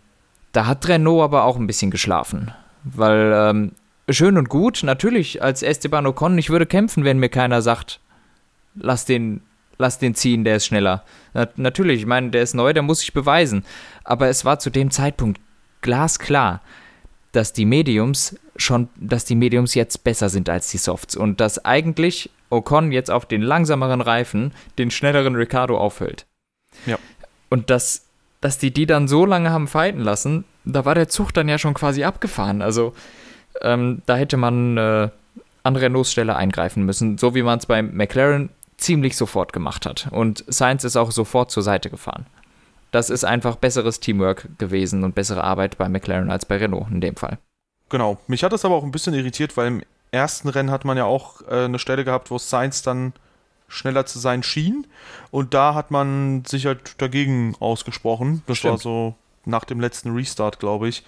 da 0.51 0.65
hat 0.65 0.87
Renault 0.87 1.23
aber 1.23 1.43
auch 1.43 1.57
ein 1.57 1.67
bisschen 1.67 1.91
geschlafen. 1.91 2.51
Weil 2.83 3.31
ähm, 3.33 3.71
schön 4.09 4.37
und 4.37 4.49
gut, 4.49 4.83
natürlich 4.83 5.41
als 5.41 5.63
Esteban 5.63 6.07
Ocon, 6.07 6.37
ich 6.37 6.49
würde 6.49 6.65
kämpfen, 6.65 7.03
wenn 7.03 7.19
mir 7.19 7.29
keiner 7.29 7.61
sagt, 7.61 7.99
lass 8.75 9.05
den, 9.05 9.41
lass 9.77 9.99
den 9.99 10.15
ziehen, 10.15 10.43
der 10.43 10.57
ist 10.57 10.65
schneller. 10.65 11.03
Na, 11.33 11.47
natürlich, 11.55 12.01
ich 12.01 12.05
meine, 12.05 12.29
der 12.29 12.43
ist 12.43 12.53
neu, 12.53 12.73
der 12.73 12.83
muss 12.83 13.01
sich 13.01 13.13
beweisen. 13.13 13.65
Aber 14.03 14.27
es 14.27 14.45
war 14.45 14.59
zu 14.59 14.69
dem 14.69 14.91
Zeitpunkt 14.91 15.41
glasklar, 15.81 16.61
dass 17.31 17.53
die 17.53 17.65
Mediums 17.65 18.39
schon, 18.55 18.89
dass 18.95 19.25
die 19.25 19.35
Mediums 19.35 19.75
jetzt 19.75 20.03
besser 20.03 20.29
sind 20.29 20.49
als 20.49 20.71
die 20.71 20.77
Softs 20.77 21.15
und 21.15 21.39
dass 21.39 21.63
eigentlich 21.63 22.29
Ocon 22.49 22.91
jetzt 22.91 23.11
auf 23.11 23.25
den 23.25 23.41
langsameren 23.41 24.01
Reifen 24.01 24.53
den 24.77 24.89
schnelleren 24.89 25.35
Ricardo 25.35 25.77
aufhält. 25.77 26.25
Ja. 26.85 26.97
Und 27.49 27.69
dass, 27.69 28.05
dass 28.41 28.57
die 28.57 28.71
die 28.71 28.85
dann 28.85 29.07
so 29.07 29.25
lange 29.25 29.51
haben 29.51 29.67
fighten 29.67 30.01
lassen, 30.01 30.45
da 30.65 30.85
war 30.85 30.95
der 30.95 31.09
Zug 31.09 31.33
dann 31.33 31.49
ja 31.49 31.57
schon 31.57 31.73
quasi 31.73 32.03
abgefahren. 32.03 32.61
Also 32.61 32.93
ähm, 33.61 34.01
da 34.05 34.15
hätte 34.15 34.37
man 34.37 34.77
äh, 34.77 35.09
an 35.63 35.75
Renaults 35.75 36.11
Stelle 36.11 36.35
eingreifen 36.35 36.83
müssen, 36.83 37.17
so 37.17 37.35
wie 37.35 37.43
man 37.43 37.59
es 37.59 37.65
bei 37.65 37.81
McLaren 37.81 38.49
ziemlich 38.77 39.17
sofort 39.17 39.53
gemacht 39.53 39.85
hat. 39.85 40.07
Und 40.11 40.43
Sainz 40.47 40.83
ist 40.83 40.95
auch 40.95 41.11
sofort 41.11 41.51
zur 41.51 41.63
Seite 41.63 41.89
gefahren. 41.89 42.25
Das 42.91 43.09
ist 43.09 43.25
einfach 43.25 43.57
besseres 43.57 43.99
Teamwork 43.99 44.47
gewesen 44.57 45.03
und 45.03 45.15
bessere 45.15 45.43
Arbeit 45.43 45.77
bei 45.77 45.89
McLaren 45.89 46.31
als 46.31 46.45
bei 46.45 46.57
Renault 46.57 46.89
in 46.89 47.01
dem 47.01 47.15
Fall. 47.15 47.37
Genau. 47.89 48.17
Mich 48.27 48.43
hat 48.43 48.53
das 48.53 48.65
aber 48.65 48.75
auch 48.75 48.83
ein 48.83 48.91
bisschen 48.91 49.13
irritiert, 49.13 49.57
weil 49.57 49.67
im 49.67 49.83
ersten 50.11 50.49
Rennen 50.49 50.71
hat 50.71 50.85
man 50.85 50.97
ja 50.97 51.05
auch 51.05 51.41
äh, 51.49 51.65
eine 51.65 51.79
Stelle 51.79 52.05
gehabt, 52.05 52.31
wo 52.31 52.37
Sainz 52.37 52.81
dann 52.81 53.13
schneller 53.67 54.05
zu 54.05 54.19
sein 54.19 54.43
schien. 54.43 54.87
Und 55.31 55.53
da 55.53 55.73
hat 55.73 55.91
man 55.91 56.45
sich 56.45 56.65
halt 56.65 57.01
dagegen 57.01 57.55
ausgesprochen. 57.59 58.43
Das 58.47 58.59
Stimmt. 58.59 58.71
war 58.71 58.77
so 58.77 59.15
nach 59.45 59.65
dem 59.65 59.79
letzten 59.79 60.15
Restart, 60.15 60.59
glaube 60.59 60.87
ich. 60.87 61.03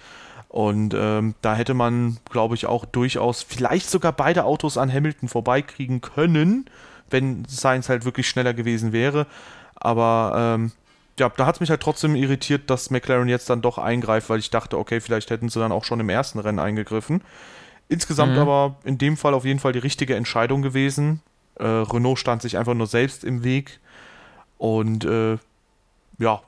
Und 0.50 0.94
ähm, 0.94 1.36
da 1.42 1.54
hätte 1.54 1.74
man, 1.74 2.18
glaube 2.28 2.56
ich, 2.56 2.66
auch 2.66 2.84
durchaus 2.84 3.44
vielleicht 3.44 3.88
sogar 3.88 4.10
beide 4.10 4.44
Autos 4.44 4.76
an 4.76 4.92
Hamilton 4.92 5.28
vorbeikriegen 5.28 6.00
können, 6.00 6.68
wenn 7.08 7.44
Sainz 7.46 7.88
halt 7.88 8.04
wirklich 8.04 8.28
schneller 8.28 8.52
gewesen 8.52 8.92
wäre. 8.92 9.28
Aber 9.76 10.56
ähm, 10.58 10.72
ja, 11.20 11.28
da 11.28 11.46
hat 11.46 11.54
es 11.54 11.60
mich 11.60 11.70
halt 11.70 11.80
trotzdem 11.80 12.16
irritiert, 12.16 12.68
dass 12.68 12.90
McLaren 12.90 13.28
jetzt 13.28 13.48
dann 13.48 13.62
doch 13.62 13.78
eingreift, 13.78 14.28
weil 14.28 14.40
ich 14.40 14.50
dachte, 14.50 14.76
okay, 14.76 15.00
vielleicht 15.00 15.30
hätten 15.30 15.48
sie 15.48 15.60
dann 15.60 15.70
auch 15.70 15.84
schon 15.84 16.00
im 16.00 16.08
ersten 16.08 16.40
Rennen 16.40 16.58
eingegriffen. 16.58 17.22
Insgesamt 17.88 18.32
mhm. 18.32 18.40
aber 18.40 18.76
in 18.82 18.98
dem 18.98 19.16
Fall 19.16 19.34
auf 19.34 19.44
jeden 19.44 19.60
Fall 19.60 19.72
die 19.72 19.78
richtige 19.78 20.16
Entscheidung 20.16 20.62
gewesen. 20.62 21.22
Äh, 21.60 21.64
Renault 21.64 22.18
stand 22.18 22.42
sich 22.42 22.58
einfach 22.58 22.74
nur 22.74 22.88
selbst 22.88 23.22
im 23.22 23.44
Weg. 23.44 23.78
Und 24.58 25.04
äh, 25.04 25.38
ja, 26.18 26.42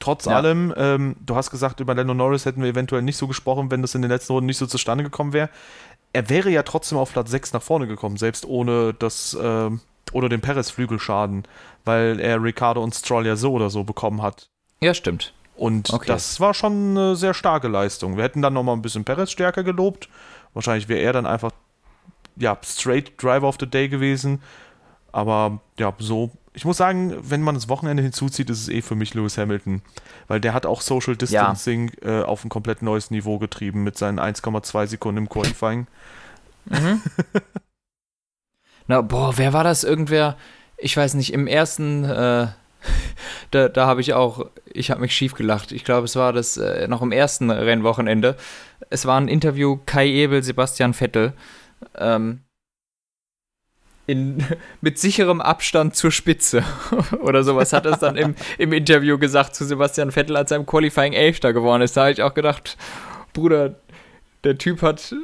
Trotz 0.00 0.24
ja. 0.24 0.32
allem, 0.34 0.74
ähm, 0.76 1.14
du 1.24 1.36
hast 1.36 1.50
gesagt, 1.50 1.78
über 1.78 1.94
Lando 1.94 2.14
Norris 2.14 2.46
hätten 2.46 2.62
wir 2.62 2.70
eventuell 2.70 3.02
nicht 3.02 3.18
so 3.18 3.28
gesprochen, 3.28 3.70
wenn 3.70 3.82
das 3.82 3.94
in 3.94 4.02
den 4.02 4.10
letzten 4.10 4.32
Runden 4.32 4.46
nicht 4.46 4.56
so 4.56 4.66
zustande 4.66 5.04
gekommen 5.04 5.34
wäre. 5.34 5.50
Er 6.12 6.28
wäre 6.30 6.50
ja 6.50 6.62
trotzdem 6.62 6.98
auf 6.98 7.12
Platz 7.12 7.30
6 7.30 7.52
nach 7.52 7.62
vorne 7.62 7.86
gekommen, 7.86 8.16
selbst 8.16 8.46
ohne 8.46 8.94
das, 8.94 9.34
äh, 9.34 9.70
ohne 10.12 10.28
den 10.28 10.40
Perez-Flügelschaden, 10.40 11.44
weil 11.84 12.18
er 12.18 12.42
Ricardo 12.42 12.82
und 12.82 12.94
Stroll 12.94 13.26
ja 13.26 13.36
so 13.36 13.52
oder 13.52 13.68
so 13.68 13.84
bekommen 13.84 14.22
hat. 14.22 14.48
Ja, 14.80 14.94
stimmt. 14.94 15.34
Und 15.54 15.92
okay. 15.92 16.06
das 16.06 16.40
war 16.40 16.54
schon 16.54 16.96
eine 16.96 17.16
sehr 17.16 17.34
starke 17.34 17.68
Leistung. 17.68 18.16
Wir 18.16 18.24
hätten 18.24 18.40
dann 18.40 18.54
nochmal 18.54 18.76
ein 18.76 18.82
bisschen 18.82 19.04
Perez 19.04 19.30
stärker 19.30 19.62
gelobt. 19.62 20.08
Wahrscheinlich 20.54 20.88
wäre 20.88 21.00
er 21.00 21.12
dann 21.12 21.26
einfach, 21.26 21.52
ja, 22.36 22.56
straight 22.64 23.22
Driver 23.22 23.46
of 23.46 23.58
the 23.60 23.66
Day 23.66 23.90
gewesen. 23.90 24.40
Aber 25.12 25.60
ja, 25.78 25.92
so 25.98 26.30
ich 26.52 26.64
muss 26.64 26.78
sagen, 26.78 27.16
wenn 27.20 27.42
man 27.42 27.54
das 27.54 27.68
Wochenende 27.68 28.02
hinzuzieht, 28.02 28.50
ist 28.50 28.60
es 28.60 28.68
eh 28.68 28.82
für 28.82 28.96
mich 28.96 29.14
Lewis 29.14 29.38
Hamilton. 29.38 29.82
Weil 30.26 30.40
der 30.40 30.52
hat 30.52 30.66
auch 30.66 30.80
Social 30.80 31.16
Distancing 31.16 31.92
ja. 32.02 32.20
äh, 32.20 32.24
auf 32.24 32.44
ein 32.44 32.48
komplett 32.48 32.82
neues 32.82 33.10
Niveau 33.10 33.38
getrieben 33.38 33.84
mit 33.84 33.96
seinen 33.96 34.18
1,2 34.18 34.86
Sekunden 34.88 35.18
im 35.18 35.28
Qualifying. 35.28 35.86
Mhm. 36.66 37.02
Na, 38.88 39.00
boah, 39.00 39.38
wer 39.38 39.52
war 39.52 39.62
das? 39.62 39.84
Irgendwer, 39.84 40.36
ich 40.76 40.96
weiß 40.96 41.14
nicht, 41.14 41.32
im 41.32 41.46
ersten, 41.46 42.04
äh, 42.04 42.48
da, 43.52 43.68
da 43.68 43.86
habe 43.86 44.00
ich 44.00 44.14
auch, 44.14 44.46
ich 44.66 44.90
habe 44.90 45.02
mich 45.02 45.14
schief 45.14 45.34
gelacht. 45.34 45.70
Ich 45.70 45.84
glaube, 45.84 46.06
es 46.06 46.16
war 46.16 46.32
das 46.32 46.56
äh, 46.56 46.88
noch 46.88 47.00
im 47.00 47.12
ersten 47.12 47.50
Rennwochenende. 47.50 48.36
Es 48.90 49.06
war 49.06 49.20
ein 49.20 49.28
Interview 49.28 49.78
Kai 49.86 50.08
Ebel, 50.08 50.42
Sebastian 50.42 50.94
Vettel. 50.94 51.32
Ähm, 51.96 52.40
in, 54.10 54.44
mit 54.80 54.98
sicherem 54.98 55.40
Abstand 55.40 55.96
zur 55.96 56.10
Spitze 56.10 56.62
oder 57.20 57.44
sowas 57.44 57.72
hat 57.72 57.86
er 57.86 57.92
es 57.92 57.98
dann 57.98 58.16
im, 58.16 58.34
im 58.58 58.72
Interview 58.72 59.18
gesagt 59.18 59.54
zu 59.54 59.64
Sebastian 59.64 60.10
Vettel, 60.10 60.36
als 60.36 60.50
er 60.50 60.58
im 60.58 60.66
Qualifying 60.66 61.12
Elfter 61.12 61.52
geworden 61.52 61.82
ist. 61.82 61.96
Da 61.96 62.02
habe 62.02 62.12
ich 62.12 62.22
auch 62.22 62.34
gedacht, 62.34 62.76
Bruder, 63.32 63.74
der 64.44 64.58
Typ 64.58 64.82
hat 64.82 65.14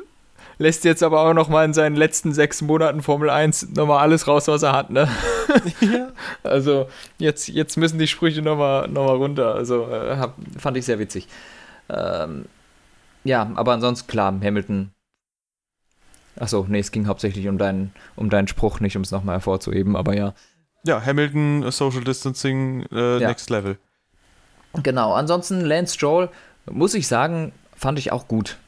lässt 0.58 0.84
jetzt 0.84 1.02
aber 1.02 1.20
auch 1.20 1.34
noch 1.34 1.48
mal 1.48 1.64
in 1.64 1.74
seinen 1.74 1.96
letzten 1.96 2.32
sechs 2.32 2.62
Monaten 2.62 3.02
Formel 3.02 3.30
1 3.30 3.74
noch 3.74 3.86
mal 3.86 3.98
alles 3.98 4.26
raus, 4.26 4.48
was 4.48 4.62
er 4.62 4.72
hat, 4.72 4.90
ne? 4.90 5.08
Ja. 5.80 6.08
Also 6.42 6.88
jetzt, 7.18 7.48
jetzt 7.48 7.76
müssen 7.76 7.98
die 7.98 8.06
Sprüche 8.06 8.42
noch 8.42 8.56
mal, 8.56 8.88
noch 8.88 9.06
mal 9.06 9.16
runter. 9.16 9.54
Also 9.54 9.88
äh, 9.88 10.16
hab, 10.16 10.34
fand 10.58 10.76
ich 10.76 10.84
sehr 10.84 10.98
witzig. 10.98 11.28
Ähm, 11.88 12.46
ja, 13.24 13.50
aber 13.54 13.72
ansonsten 13.72 14.06
klar, 14.08 14.34
Hamilton 14.42 14.90
Achso, 16.38 16.66
nee, 16.68 16.80
es 16.80 16.90
ging 16.92 17.06
hauptsächlich 17.06 17.48
um 17.48 17.58
deinen, 17.58 17.92
um 18.14 18.28
deinen 18.30 18.48
Spruch, 18.48 18.80
nicht 18.80 18.96
um 18.96 19.02
es 19.02 19.10
nochmal 19.10 19.36
hervorzuheben, 19.36 19.96
aber 19.96 20.14
ja. 20.14 20.34
Ja, 20.84 21.04
Hamilton, 21.04 21.62
äh, 21.62 21.72
Social 21.72 22.04
Distancing, 22.04 22.84
äh, 22.92 23.18
Ja. 23.20 23.28
Next 23.28 23.50
Level. 23.50 23.78
Genau, 24.82 25.14
ansonsten 25.14 25.62
Lance 25.62 25.94
Stroll, 25.94 26.28
muss 26.70 26.94
ich 26.94 27.08
sagen, 27.08 27.52
fand 27.74 27.98
ich 27.98 28.12
auch 28.12 28.28
gut. 28.28 28.58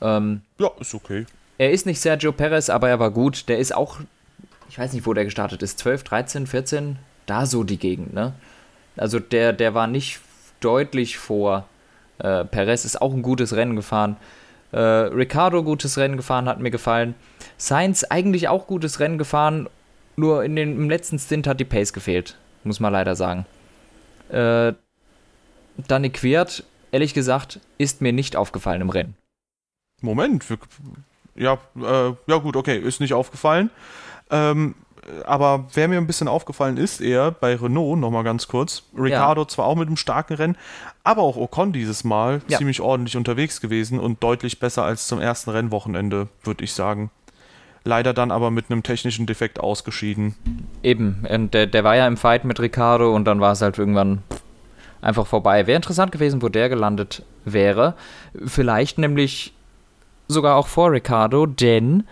Ähm, 0.00 0.42
Ja, 0.58 0.70
ist 0.78 0.94
okay. 0.94 1.26
er 1.58 1.72
ist 1.72 1.86
nicht 1.86 2.00
Sergio 2.00 2.30
Perez, 2.32 2.70
aber 2.70 2.88
er 2.88 3.00
war 3.00 3.10
gut. 3.10 3.48
Der 3.48 3.58
ist 3.58 3.74
auch, 3.74 3.98
ich 4.68 4.78
weiß 4.78 4.92
nicht, 4.92 5.06
wo 5.06 5.12
der 5.12 5.24
gestartet 5.24 5.62
ist, 5.62 5.78
12, 5.80 6.04
13, 6.04 6.46
14, 6.46 6.98
da 7.26 7.44
so 7.46 7.64
die 7.64 7.78
Gegend, 7.78 8.14
ne? 8.14 8.32
Also 8.96 9.18
der, 9.18 9.52
der 9.52 9.74
war 9.74 9.86
nicht 9.86 10.20
deutlich 10.60 11.18
vor 11.18 11.66
äh, 12.18 12.44
Perez, 12.44 12.84
ist 12.84 13.00
auch 13.00 13.12
ein 13.12 13.22
gutes 13.22 13.54
Rennen 13.56 13.76
gefahren. 13.76 14.16
Äh, 14.72 14.78
Ricardo 14.78 15.62
gutes 15.62 15.98
Rennen 15.98 16.16
gefahren, 16.16 16.48
hat 16.48 16.60
mir 16.60 16.70
gefallen. 16.70 17.14
Sainz 17.56 18.04
eigentlich 18.04 18.48
auch 18.48 18.66
gutes 18.66 19.00
Rennen 19.00 19.18
gefahren, 19.18 19.68
nur 20.16 20.44
in 20.44 20.56
den, 20.56 20.76
im 20.76 20.90
letzten 20.90 21.18
Stint 21.18 21.46
hat 21.46 21.60
die 21.60 21.64
Pace 21.64 21.92
gefehlt, 21.92 22.36
muss 22.64 22.80
man 22.80 22.92
leider 22.92 23.16
sagen. 23.16 23.46
Äh, 24.28 24.74
Danny 25.88 26.10
Quert, 26.10 26.64
ehrlich 26.92 27.14
gesagt, 27.14 27.60
ist 27.78 28.00
mir 28.00 28.12
nicht 28.12 28.36
aufgefallen 28.36 28.82
im 28.82 28.90
Rennen. 28.90 29.16
Moment. 30.02 30.44
Ja, 31.34 31.58
äh, 31.76 32.12
ja, 32.26 32.36
gut, 32.38 32.56
okay, 32.56 32.78
ist 32.78 33.00
nicht 33.00 33.14
aufgefallen. 33.14 33.70
Ähm, 34.30 34.74
aber 35.24 35.66
wer 35.74 35.88
mir 35.88 35.98
ein 35.98 36.06
bisschen 36.06 36.28
aufgefallen 36.28 36.76
ist, 36.76 37.00
eher 37.00 37.30
bei 37.30 37.54
Renault, 37.56 37.98
nochmal 37.98 38.24
ganz 38.24 38.48
kurz. 38.48 38.82
Ricardo 38.96 39.44
zwar 39.44 39.66
auch 39.66 39.76
mit 39.76 39.88
einem 39.88 39.96
starken 39.96 40.34
Rennen, 40.34 40.56
aber 41.04 41.22
auch 41.22 41.36
Ocon 41.36 41.72
dieses 41.72 42.04
Mal 42.04 42.42
Ja. 42.48 42.58
ziemlich 42.58 42.80
ordentlich 42.80 43.16
unterwegs 43.16 43.60
gewesen 43.60 43.98
und 43.98 44.22
deutlich 44.22 44.60
besser 44.60 44.84
als 44.84 45.06
zum 45.06 45.20
ersten 45.20 45.50
Rennwochenende, 45.50 46.28
würde 46.44 46.64
ich 46.64 46.72
sagen. 46.72 47.10
Leider 47.84 48.12
dann 48.12 48.30
aber 48.30 48.50
mit 48.50 48.70
einem 48.70 48.82
technischen 48.82 49.24
Defekt 49.24 49.58
ausgeschieden. 49.58 50.34
Eben, 50.82 51.24
und 51.28 51.54
der, 51.54 51.66
der 51.66 51.82
war 51.82 51.96
ja 51.96 52.06
im 52.06 52.18
Fight 52.18 52.44
mit 52.44 52.60
Ricardo 52.60 53.14
und 53.14 53.24
dann 53.24 53.40
war 53.40 53.52
es 53.52 53.62
halt 53.62 53.78
irgendwann 53.78 54.22
einfach 55.00 55.26
vorbei. 55.26 55.66
Wäre 55.66 55.76
interessant 55.76 56.12
gewesen, 56.12 56.42
wo 56.42 56.50
der 56.50 56.68
gelandet 56.68 57.22
wäre. 57.46 57.94
Vielleicht 58.44 58.98
nämlich 58.98 59.54
sogar 60.28 60.56
auch 60.56 60.66
vor 60.66 60.92
Ricardo, 60.92 61.46
denn 61.46 62.04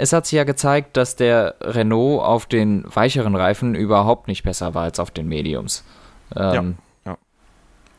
es 0.00 0.12
hat 0.12 0.26
sich 0.26 0.36
ja 0.36 0.44
gezeigt, 0.44 0.96
dass 0.96 1.14
der 1.14 1.54
Renault 1.60 2.22
auf 2.22 2.46
den 2.46 2.84
weicheren 2.86 3.34
Reifen 3.34 3.74
überhaupt 3.74 4.28
nicht 4.28 4.42
besser 4.42 4.74
war 4.74 4.84
als 4.84 4.98
auf 4.98 5.10
den 5.10 5.28
Mediums. 5.28 5.84
Ähm, 6.34 6.76
ja. 7.04 7.18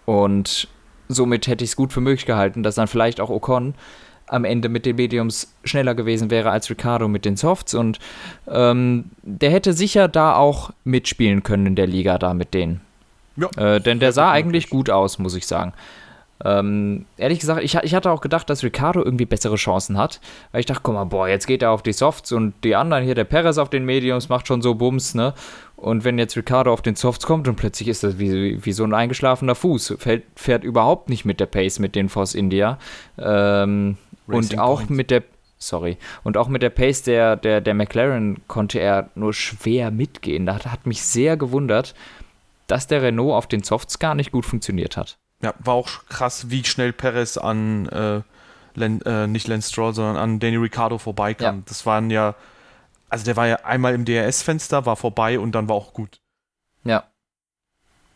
Und 0.06 0.68
somit 1.08 1.48
hätte 1.48 1.64
ich 1.64 1.72
es 1.72 1.76
gut 1.76 1.94
für 1.94 2.02
möglich 2.02 2.26
gehalten, 2.26 2.64
dass 2.64 2.76
dann 2.76 2.88
vielleicht 2.88 3.22
auch 3.22 3.30
Ocon 3.30 3.76
am 4.26 4.46
Ende 4.46 4.70
mit 4.70 4.86
den 4.86 4.96
Mediums 4.96 5.54
schneller 5.64 5.94
gewesen 5.94 6.32
wäre 6.32 6.50
als 6.52 6.70
Ricardo 6.70 7.08
mit 7.08 7.26
den 7.26 7.36
Softs 7.36 7.74
und 7.74 8.00
ähm, 8.48 9.12
der 9.22 9.52
hätte 9.52 9.74
sicher 9.74 10.08
da 10.08 10.36
auch 10.36 10.72
mitspielen 10.86 11.44
können 11.44 11.68
in 11.68 11.76
der 11.76 11.88
Liga 11.88 12.18
da 12.18 12.34
mit 12.34 12.54
denen. 12.54 12.82
Ja, 13.36 13.50
Äh, 13.58 13.82
denn 13.82 14.00
der 14.00 14.12
sah 14.12 14.32
eigentlich 14.32 14.70
gut 14.70 14.90
aus, 14.90 15.20
muss 15.20 15.36
ich 15.36 15.46
sagen. 15.46 15.74
Ähm, 16.44 17.06
ehrlich 17.18 17.40
gesagt, 17.40 17.64
ich, 17.64 17.76
ich 17.76 17.94
hatte 17.94 18.12
auch 18.12 18.22
gedacht, 18.22 18.50
dass 18.50 18.64
Ricardo 18.64 19.04
irgendwie 19.04 19.26
bessere 19.26 19.56
Chancen 19.56 19.98
hat, 19.98 20.20
weil 20.52 20.62
ich 20.62 20.66
dachte, 20.66 20.82
guck 20.84 20.96
mal, 20.96 21.04
boah, 21.06 21.28
jetzt 21.28 21.46
geht 21.46 21.62
er 21.62 21.72
auf 21.72 21.84
die 21.84 21.94
Softs 21.94 22.32
und 22.32 22.54
die 22.64 22.76
anderen 22.76 23.04
hier, 23.04 23.16
der 23.16 23.26
Perez 23.26 23.58
auf 23.58 23.70
den 23.70 23.86
Mediums 23.86 24.30
macht 24.30 24.48
schon 24.48 24.62
so 24.62 24.76
Bums, 24.76 25.14
ne? 25.14 25.34
Und 25.76 26.04
wenn 26.04 26.20
jetzt 26.20 26.38
Ricardo 26.38 26.72
auf 26.72 26.84
den 26.84 26.96
Softs 26.96 27.26
kommt 27.26 27.48
und 27.48 27.56
plötzlich 27.56 27.88
ist 27.88 28.04
das 28.04 28.20
wie, 28.20 28.64
wie 28.64 28.72
so 28.72 28.84
ein 28.84 28.94
eingeschlafener 28.94 29.56
Fuß, 29.56 29.96
fährt, 29.98 30.24
fährt 30.36 30.64
überhaupt 30.64 31.10
nicht 31.10 31.26
mit 31.26 31.40
der 31.40 31.48
Pace 31.48 31.80
mit 31.80 31.96
den 31.96 32.08
Force 32.08 32.36
India. 32.36 32.78
Ähm, 33.18 33.98
und 34.28 34.60
auch 34.60 34.82
Point. 34.82 34.90
mit 34.92 35.12
der, 35.12 35.24
sorry, 35.58 35.98
und 36.24 36.38
auch 36.38 36.48
mit 36.48 36.62
der 36.62 36.70
Pace 36.70 37.02
der, 37.04 37.36
der, 37.36 37.62
der 37.62 37.74
McLaren 37.74 38.42
konnte 38.48 38.80
er 38.80 39.10
nur 39.16 39.34
schwer 39.34 39.90
mitgehen. 39.90 40.46
Das 40.46 40.66
hat 40.68 40.86
mich 40.86 41.02
sehr 41.02 41.36
gewundert, 41.36 41.96
dass 42.68 42.88
der 42.88 43.02
Renault 43.02 43.34
auf 43.34 43.48
den 43.48 43.64
Softs 43.64 43.98
gar 43.98 44.16
nicht 44.16 44.32
gut 44.32 44.46
funktioniert 44.46 44.98
hat. 44.98 45.18
Ja, 45.42 45.54
war 45.60 45.74
auch 45.74 45.90
krass, 46.10 46.50
wie 46.50 46.64
schnell 46.64 46.94
Perez 46.94 47.38
an, 47.38 47.88
äh, 47.90 48.22
Len, 48.76 49.02
äh, 49.02 49.28
nicht 49.28 49.48
Lance 49.48 49.70
Stroll, 49.72 49.94
sondern 49.94 50.16
an 50.18 50.40
Danny 50.40 50.56
Ricciardo 50.56 50.98
vorbeikam. 50.98 51.58
Ja. 51.58 51.62
Das 51.66 51.86
waren 51.86 52.10
ja, 52.10 52.36
also 53.10 53.26
der 53.26 53.36
war 53.36 53.48
ja 53.48 53.58
einmal 53.64 53.94
im 53.94 54.06
DRS-Fenster, 54.06 54.86
war 54.86 54.96
vorbei 54.96 55.40
und 55.40 55.52
dann 55.54 55.68
war 55.68 55.76
auch 55.76 55.94
gut. 55.94 56.20
Ja. 56.84 57.04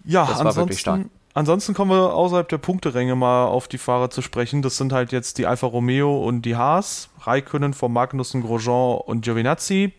Ja, 0.06 0.26
Das 0.28 0.44
war 0.44 0.56
wirklich 0.56 0.80
stark. 0.80 0.96
ansonsten, 0.98 1.20
ansonsten 1.34 1.74
kommen 1.74 1.92
wir 1.92 2.14
außerhalb 2.14 2.48
der 2.48 2.60
Punkteränge 2.60 3.16
mal 3.16 3.46
auf 3.48 3.68
die 3.68 3.78
Fahrer 3.80 4.10
zu 4.12 4.22
sprechen. 4.22 4.62
Das 4.62 4.78
sind 4.78 4.94
halt 4.94 5.12
jetzt 5.12 5.38
die 5.40 5.48
Alfa 5.48 5.68
Romeo 5.68 6.24
und 6.26 6.44
die 6.44 6.56
Haas, 6.56 7.10
Raikönnen 7.22 7.74
von 7.74 7.92
Magnussen, 7.92 8.44
Grosjean 8.44 9.00
und 9.00 9.22
Giovinazzi. 9.26 9.94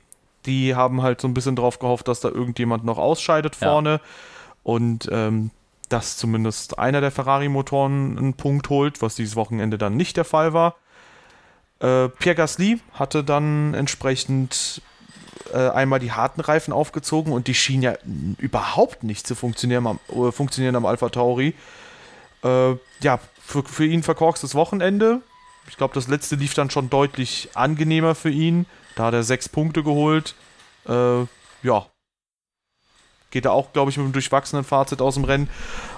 Die 0.47 0.75
haben 0.77 1.03
halt 1.03 1.21
so 1.21 1.27
ein 1.29 1.35
bisschen 1.35 1.57
drauf 1.57 1.81
gehofft, 1.81 2.07
dass 2.09 2.21
da 2.21 2.29
irgendjemand 2.29 2.85
noch 2.85 2.99
ausscheidet 2.99 3.57
Ja. 3.61 3.69
vorne 3.69 4.01
und 4.63 5.09
ähm, 5.11 5.51
dass 5.89 6.17
zumindest 6.17 6.79
einer 6.79 7.01
der 7.01 7.11
Ferrari-Motoren 7.11 8.19
einen 8.19 8.35
Punkt 8.35 8.69
holt, 8.71 9.03
was 9.03 9.15
dieses 9.15 9.37
Wochenende 9.37 9.79
dann 9.79 9.97
nicht 9.97 10.17
der 10.17 10.25
Fall 10.25 10.53
war. 10.53 10.77
Äh, 11.81 12.09
Pierre 12.09 12.37
Gasly 12.37 12.81
hatte 12.93 13.23
dann 13.23 13.75
entsprechend 13.75 14.83
äh, 15.53 15.69
einmal 15.69 16.01
die 16.01 16.13
harten 16.13 16.41
Reifen 16.41 16.73
aufgezogen 16.73 17.33
und 17.33 17.47
die 17.47 17.55
schienen 17.55 17.83
ja 17.83 17.95
überhaupt 18.39 19.05
nicht 19.05 19.27
zu 19.27 19.35
funktionieren 19.35 19.87
am, 19.87 20.01
äh, 20.09 20.33
funktionieren 20.33 20.77
am 20.77 20.87
Alpha 20.87 21.09
Tauri. 21.09 21.55
Äh, 22.43 22.75
ja, 23.01 23.21
für, 23.41 23.63
für 23.63 23.87
ihn 23.87 24.03
verkorkstes 24.03 24.55
Wochenende. 24.55 25.21
Ich 25.69 25.77
glaube, 25.77 25.95
das 25.95 26.09
letzte 26.09 26.37
lief 26.37 26.55
dann 26.55 26.71
schon 26.71 26.91
deutlich 26.91 27.51
angenehmer 27.55 28.15
für 28.15 28.31
ihn. 28.31 28.67
Da 28.95 29.07
hat 29.07 29.15
er 29.15 29.23
sechs 29.23 29.49
Punkte 29.49 29.83
geholt. 29.83 30.35
Äh, 30.89 31.23
ja. 31.63 31.87
Geht 33.37 33.45
er 33.45 33.53
auch, 33.53 33.75
glaube 33.75 33.91
ich, 33.91 33.99
mit 33.99 34.05
einem 34.05 34.15
durchwachsenen 34.15 34.65
Fazit 34.65 35.03
aus 35.03 35.13
dem 35.13 35.25
Rennen. 35.25 35.51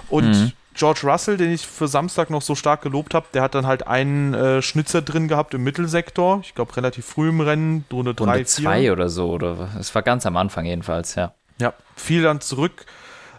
Und 0.09 0.25
Mhm. 0.27 0.51
George 0.73 1.01
Russell, 1.03 1.37
den 1.37 1.53
ich 1.53 1.65
für 1.65 1.87
Samstag 1.87 2.29
noch 2.29 2.41
so 2.41 2.53
stark 2.53 2.81
gelobt 2.81 3.13
habe, 3.13 3.27
der 3.33 3.41
hat 3.43 3.55
dann 3.55 3.65
halt 3.65 3.87
einen 3.87 4.33
äh, 4.33 4.61
Schnitzer 4.61 5.01
drin 5.01 5.29
gehabt 5.29 5.53
im 5.53 5.63
Mittelsektor. 5.63 6.41
Ich 6.43 6.53
glaube, 6.53 6.75
relativ 6.75 7.05
früh 7.05 7.29
im 7.29 7.39
Rennen, 7.39 7.85
Runde 7.93 8.13
3, 8.13 8.23
Runde 8.25 8.37
4. 8.39 8.45
zwei 8.45 8.91
oder 8.91 9.07
so, 9.07 9.29
oder 9.29 9.69
es 9.79 9.95
war 9.95 10.01
ganz 10.01 10.25
am 10.25 10.35
Anfang 10.35 10.65
jedenfalls, 10.65 11.15
ja. 11.15 11.31
Ja, 11.59 11.73
fiel 11.95 12.23
dann 12.23 12.41
zurück, 12.41 12.85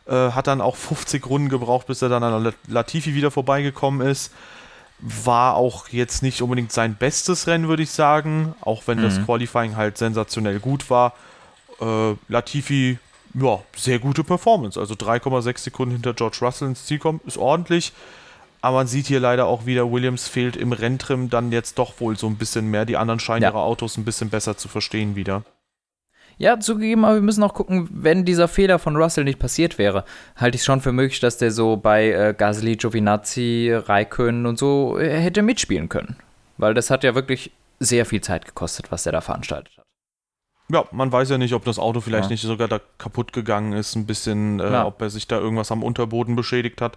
äh, 0.06 0.30
hat 0.30 0.46
dann 0.46 0.62
auch 0.62 0.76
50 0.76 1.26
Runden 1.26 1.50
gebraucht, 1.50 1.86
bis 1.88 2.00
er 2.00 2.08
dann 2.08 2.22
an 2.22 2.42
Lat- 2.42 2.54
Latifi 2.68 3.14
wieder 3.14 3.30
vorbeigekommen 3.30 4.06
ist. 4.06 4.32
War 4.98 5.56
auch 5.56 5.88
jetzt 5.88 6.22
nicht 6.22 6.40
unbedingt 6.42 6.72
sein 6.72 6.94
bestes 6.94 7.46
Rennen, 7.46 7.68
würde 7.68 7.82
ich 7.82 7.90
sagen, 7.90 8.54
auch 8.62 8.82
wenn 8.86 9.00
das 9.02 9.18
Mhm. 9.18 9.24
Qualifying 9.26 9.76
halt 9.76 9.96
sensationell 9.98 10.58
gut 10.58 10.88
war. 10.90 11.12
Äh, 11.80 12.14
Latifi, 12.28 12.98
ja, 13.34 13.60
sehr 13.76 13.98
gute 13.98 14.24
Performance. 14.24 14.78
Also 14.78 14.94
3,6 14.94 15.58
Sekunden 15.58 15.94
hinter 15.94 16.14
George 16.14 16.38
Russell 16.42 16.68
ins 16.68 16.86
Ziel 16.86 16.98
kommt, 16.98 17.24
ist 17.24 17.38
ordentlich. 17.38 17.92
Aber 18.62 18.76
man 18.78 18.86
sieht 18.86 19.06
hier 19.06 19.20
leider 19.20 19.46
auch 19.46 19.64
wieder, 19.64 19.90
Williams 19.90 20.28
fehlt 20.28 20.54
im 20.56 20.72
Renntrim 20.72 21.30
dann 21.30 21.50
jetzt 21.50 21.78
doch 21.78 21.98
wohl 22.00 22.18
so 22.18 22.26
ein 22.26 22.36
bisschen 22.36 22.70
mehr. 22.70 22.84
Die 22.84 22.96
anderen 22.98 23.18
scheinen 23.20 23.42
Ja. 23.42 23.50
ihre 23.50 23.60
Autos 23.60 23.96
ein 23.96 24.04
bisschen 24.04 24.28
besser 24.28 24.56
zu 24.56 24.68
verstehen 24.68 25.16
wieder. 25.16 25.44
Ja, 26.36 26.58
zugegeben, 26.58 27.04
aber 27.04 27.14
wir 27.16 27.22
müssen 27.22 27.42
auch 27.42 27.52
gucken, 27.54 27.88
wenn 27.92 28.24
dieser 28.24 28.48
Fehler 28.48 28.78
von 28.78 28.96
Russell 28.96 29.24
nicht 29.24 29.38
passiert 29.38 29.76
wäre, 29.76 30.04
halte 30.36 30.54
ich 30.56 30.62
es 30.62 30.64
schon 30.66 30.80
für 30.80 30.92
möglich, 30.92 31.20
dass 31.20 31.36
der 31.36 31.50
so 31.50 31.76
bei 31.76 32.10
äh, 32.10 32.34
Gasly, 32.36 32.76
Giovinazzi, 32.76 33.72
Raikön 33.74 34.46
und 34.46 34.58
so 34.58 34.98
äh, 34.98 35.20
hätte 35.20 35.42
mitspielen 35.42 35.88
können. 35.90 36.16
Weil 36.56 36.72
das 36.74 36.88
hat 36.90 37.04
ja 37.04 37.14
wirklich 37.14 37.50
sehr 37.78 38.06
viel 38.06 38.20
Zeit 38.22 38.44
gekostet, 38.46 38.90
was 38.90 39.02
der 39.02 39.12
da 39.12 39.20
veranstaltet 39.20 39.72
hat. 39.76 39.84
Ja, 40.72 40.84
man 40.92 41.10
weiß 41.10 41.30
ja 41.30 41.38
nicht, 41.38 41.52
ob 41.54 41.64
das 41.64 41.78
Auto 41.78 42.00
vielleicht 42.00 42.24
Ja. 42.24 42.30
nicht 42.30 42.42
sogar 42.42 42.68
da 42.68 42.80
kaputt 42.98 43.32
gegangen 43.32 43.72
ist, 43.72 43.96
ein 43.96 44.06
bisschen, 44.06 44.60
äh, 44.60 44.82
ob 44.84 45.02
er 45.02 45.10
sich 45.10 45.26
da 45.26 45.38
irgendwas 45.38 45.72
am 45.72 45.82
Unterboden 45.82 46.36
beschädigt 46.36 46.80
hat. 46.80 46.96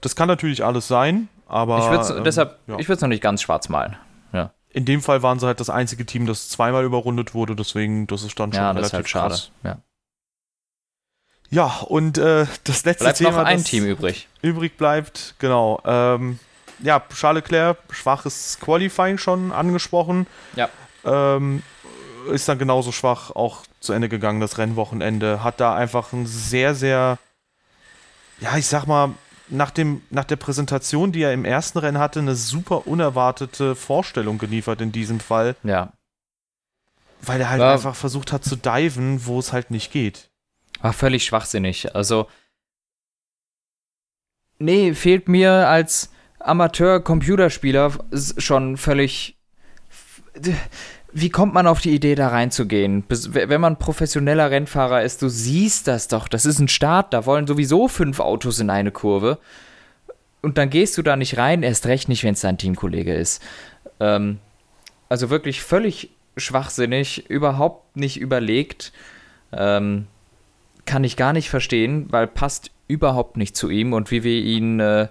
Das 0.00 0.16
kann 0.16 0.26
natürlich 0.28 0.64
alles 0.64 0.88
sein, 0.88 1.28
aber 1.46 1.78
Ich 1.78 1.90
würde 1.90 2.18
ähm, 2.18 2.24
deshalb, 2.24 2.58
ja. 2.66 2.78
ich 2.78 2.88
würde 2.88 2.96
es 2.96 3.00
noch 3.02 3.08
nicht 3.08 3.22
ganz 3.22 3.42
schwarz 3.42 3.68
malen. 3.68 3.96
Ja, 4.32 4.50
in 4.70 4.84
dem 4.84 5.02
Fall 5.02 5.22
waren 5.22 5.38
sie 5.38 5.46
halt 5.46 5.60
das 5.60 5.70
einzige 5.70 6.04
Team, 6.04 6.26
das 6.26 6.48
zweimal 6.48 6.84
überrundet 6.84 7.34
wurde, 7.34 7.54
deswegen 7.54 8.06
das 8.08 8.22
ist 8.24 8.38
dann 8.40 8.52
schon 8.52 8.60
ja 8.62 8.70
ist 8.72 8.76
relativ 8.78 8.92
halt 8.94 9.08
schade. 9.08 9.38
Ja. 9.62 9.78
Ja, 11.50 11.66
und 11.86 12.16
äh, 12.16 12.46
das 12.64 12.84
letzte 12.86 13.04
Bleibt 13.04 13.18
Thema, 13.18 13.30
noch 13.32 13.44
ein 13.44 13.62
Team 13.62 13.84
übrig. 13.84 14.26
übrig 14.40 14.76
bleibt, 14.78 15.34
genau. 15.38 15.80
Ähm, 15.84 16.38
ja, 16.78 17.02
Charles 17.14 17.42
Leclerc, 17.42 17.76
schwaches 17.90 18.58
Qualifying 18.60 19.18
schon 19.18 19.52
angesprochen. 19.52 20.26
Ja. 20.56 20.68
Ähm, 21.04 21.62
ist 22.30 22.48
dann 22.48 22.58
genauso 22.58 22.92
schwach 22.92 23.30
auch 23.30 23.62
zu 23.80 23.92
Ende 23.92 24.08
gegangen, 24.08 24.40
das 24.40 24.58
Rennwochenende. 24.58 25.42
Hat 25.42 25.60
da 25.60 25.74
einfach 25.74 26.12
ein 26.12 26.26
sehr, 26.26 26.74
sehr, 26.74 27.18
ja, 28.40 28.56
ich 28.56 28.66
sag 28.66 28.86
mal, 28.86 29.14
nach, 29.48 29.70
dem, 29.70 30.02
nach 30.10 30.24
der 30.24 30.36
Präsentation, 30.36 31.12
die 31.12 31.22
er 31.22 31.32
im 31.32 31.44
ersten 31.44 31.78
Rennen 31.78 31.98
hatte, 31.98 32.20
eine 32.20 32.34
super 32.34 32.86
unerwartete 32.86 33.74
Vorstellung 33.74 34.38
geliefert 34.38 34.80
in 34.80 34.92
diesem 34.92 35.20
Fall, 35.20 35.56
Ja. 35.62 35.92
weil 37.20 37.40
er 37.40 37.50
halt 37.50 37.60
War- 37.60 37.72
einfach 37.74 37.94
versucht 37.96 38.32
hat 38.32 38.44
zu 38.44 38.56
diven, 38.56 39.26
wo 39.26 39.38
es 39.38 39.52
halt 39.52 39.70
nicht 39.70 39.92
geht. 39.92 40.30
War 40.80 40.92
völlig 40.92 41.24
schwachsinnig. 41.24 41.94
Also. 41.94 42.28
Nee, 44.58 44.94
fehlt 44.94 45.28
mir 45.28 45.68
als 45.68 46.10
Amateur-Computerspieler 46.38 47.92
schon 48.38 48.76
völlig. 48.76 49.36
Wie 51.12 51.30
kommt 51.30 51.52
man 51.54 51.66
auf 51.66 51.80
die 51.80 51.94
Idee, 51.94 52.14
da 52.14 52.28
reinzugehen? 52.28 53.04
Wenn 53.08 53.60
man 53.60 53.78
professioneller 53.78 54.50
Rennfahrer 54.50 55.02
ist, 55.02 55.22
du 55.22 55.28
siehst 55.28 55.86
das 55.86 56.08
doch. 56.08 56.28
Das 56.28 56.46
ist 56.46 56.58
ein 56.58 56.68
Start, 56.68 57.12
da 57.12 57.26
wollen 57.26 57.46
sowieso 57.46 57.88
fünf 57.88 58.20
Autos 58.20 58.60
in 58.60 58.70
eine 58.70 58.90
Kurve. 58.90 59.38
Und 60.40 60.58
dann 60.58 60.70
gehst 60.70 60.96
du 60.98 61.02
da 61.02 61.16
nicht 61.16 61.36
rein, 61.36 61.62
erst 61.62 61.86
recht 61.86 62.08
nicht, 62.08 62.24
wenn 62.24 62.34
es 62.34 62.40
dein 62.40 62.58
Teamkollege 62.58 63.14
ist. 63.14 63.42
Ähm, 64.00 64.38
also 65.08 65.30
wirklich 65.30 65.62
völlig 65.62 66.10
schwachsinnig, 66.36 67.28
überhaupt 67.28 67.96
nicht 67.96 68.18
überlegt. 68.18 68.92
Ähm, 69.52 70.06
kann 70.86 71.04
ich 71.04 71.16
gar 71.16 71.32
nicht 71.32 71.50
verstehen, 71.50 72.06
weil 72.10 72.26
passt 72.26 72.70
überhaupt 72.88 73.36
nicht 73.36 73.56
zu 73.56 73.70
ihm 73.70 73.92
und 73.92 74.10
wie 74.10 74.24
wir 74.24 74.40
ihn 74.40 74.80
äh, 74.80 75.08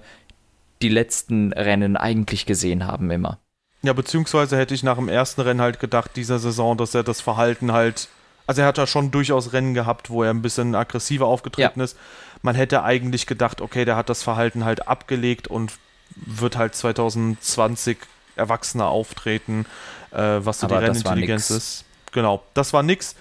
die 0.81 0.89
letzten 0.89 1.53
Rennen 1.53 1.95
eigentlich 1.95 2.45
gesehen 2.45 2.87
haben 2.87 3.11
immer. 3.11 3.39
Ja, 3.84 3.94
beziehungsweise 3.94 4.58
hätte 4.58 4.74
ich 4.74 4.84
nach 4.84 4.98
dem 4.98 5.10
ersten 5.10 5.41
Rennen 5.41 5.62
halt 5.62 5.80
gedacht, 5.80 6.12
dieser 6.15 6.39
Saison, 6.39 6.78
dass 6.78 6.94
er 6.94 7.04
das 7.04 7.22
Verhalten 7.22 7.72
halt. 7.72 8.10
Also 8.48 8.62
er 8.62 8.67
hat 8.67 8.78
ja 8.78 8.86
schon 8.86 9.12
durchaus 9.12 9.54
Rennen 9.54 9.74
gehabt, 9.74 10.10
wo 10.10 10.24
er 10.24 10.30
ein 10.30 10.41
bisschen 10.41 10.76
aggressiver 10.76 11.26
aufgetreten 11.26 11.80
ja. 11.80 11.86
ist. 11.86 11.98
Man 12.41 12.56
hätte 12.56 12.84
eigentlich 12.84 13.26
gedacht, 13.28 13.62
okay, 13.62 13.86
der 13.86 13.96
hat 13.96 14.10
das 14.10 14.24
Verhalten 14.24 14.65
halt 14.65 14.88
abgelegt 14.88 15.48
und 15.48 15.74
wird 16.15 16.58
halt 16.58 16.76
2020 16.76 17.98
erwachsener 18.36 18.88
auftreten, 18.88 19.65
äh, 20.12 20.17
was 20.17 20.60
so 20.60 20.67
Aber 20.67 20.80
die 20.80 20.86
Rennintelligenz 20.86 21.50
ist. 21.50 21.86
Genau, 22.12 22.44
das 22.54 22.74
war 22.74 22.84
nix. 22.84 23.15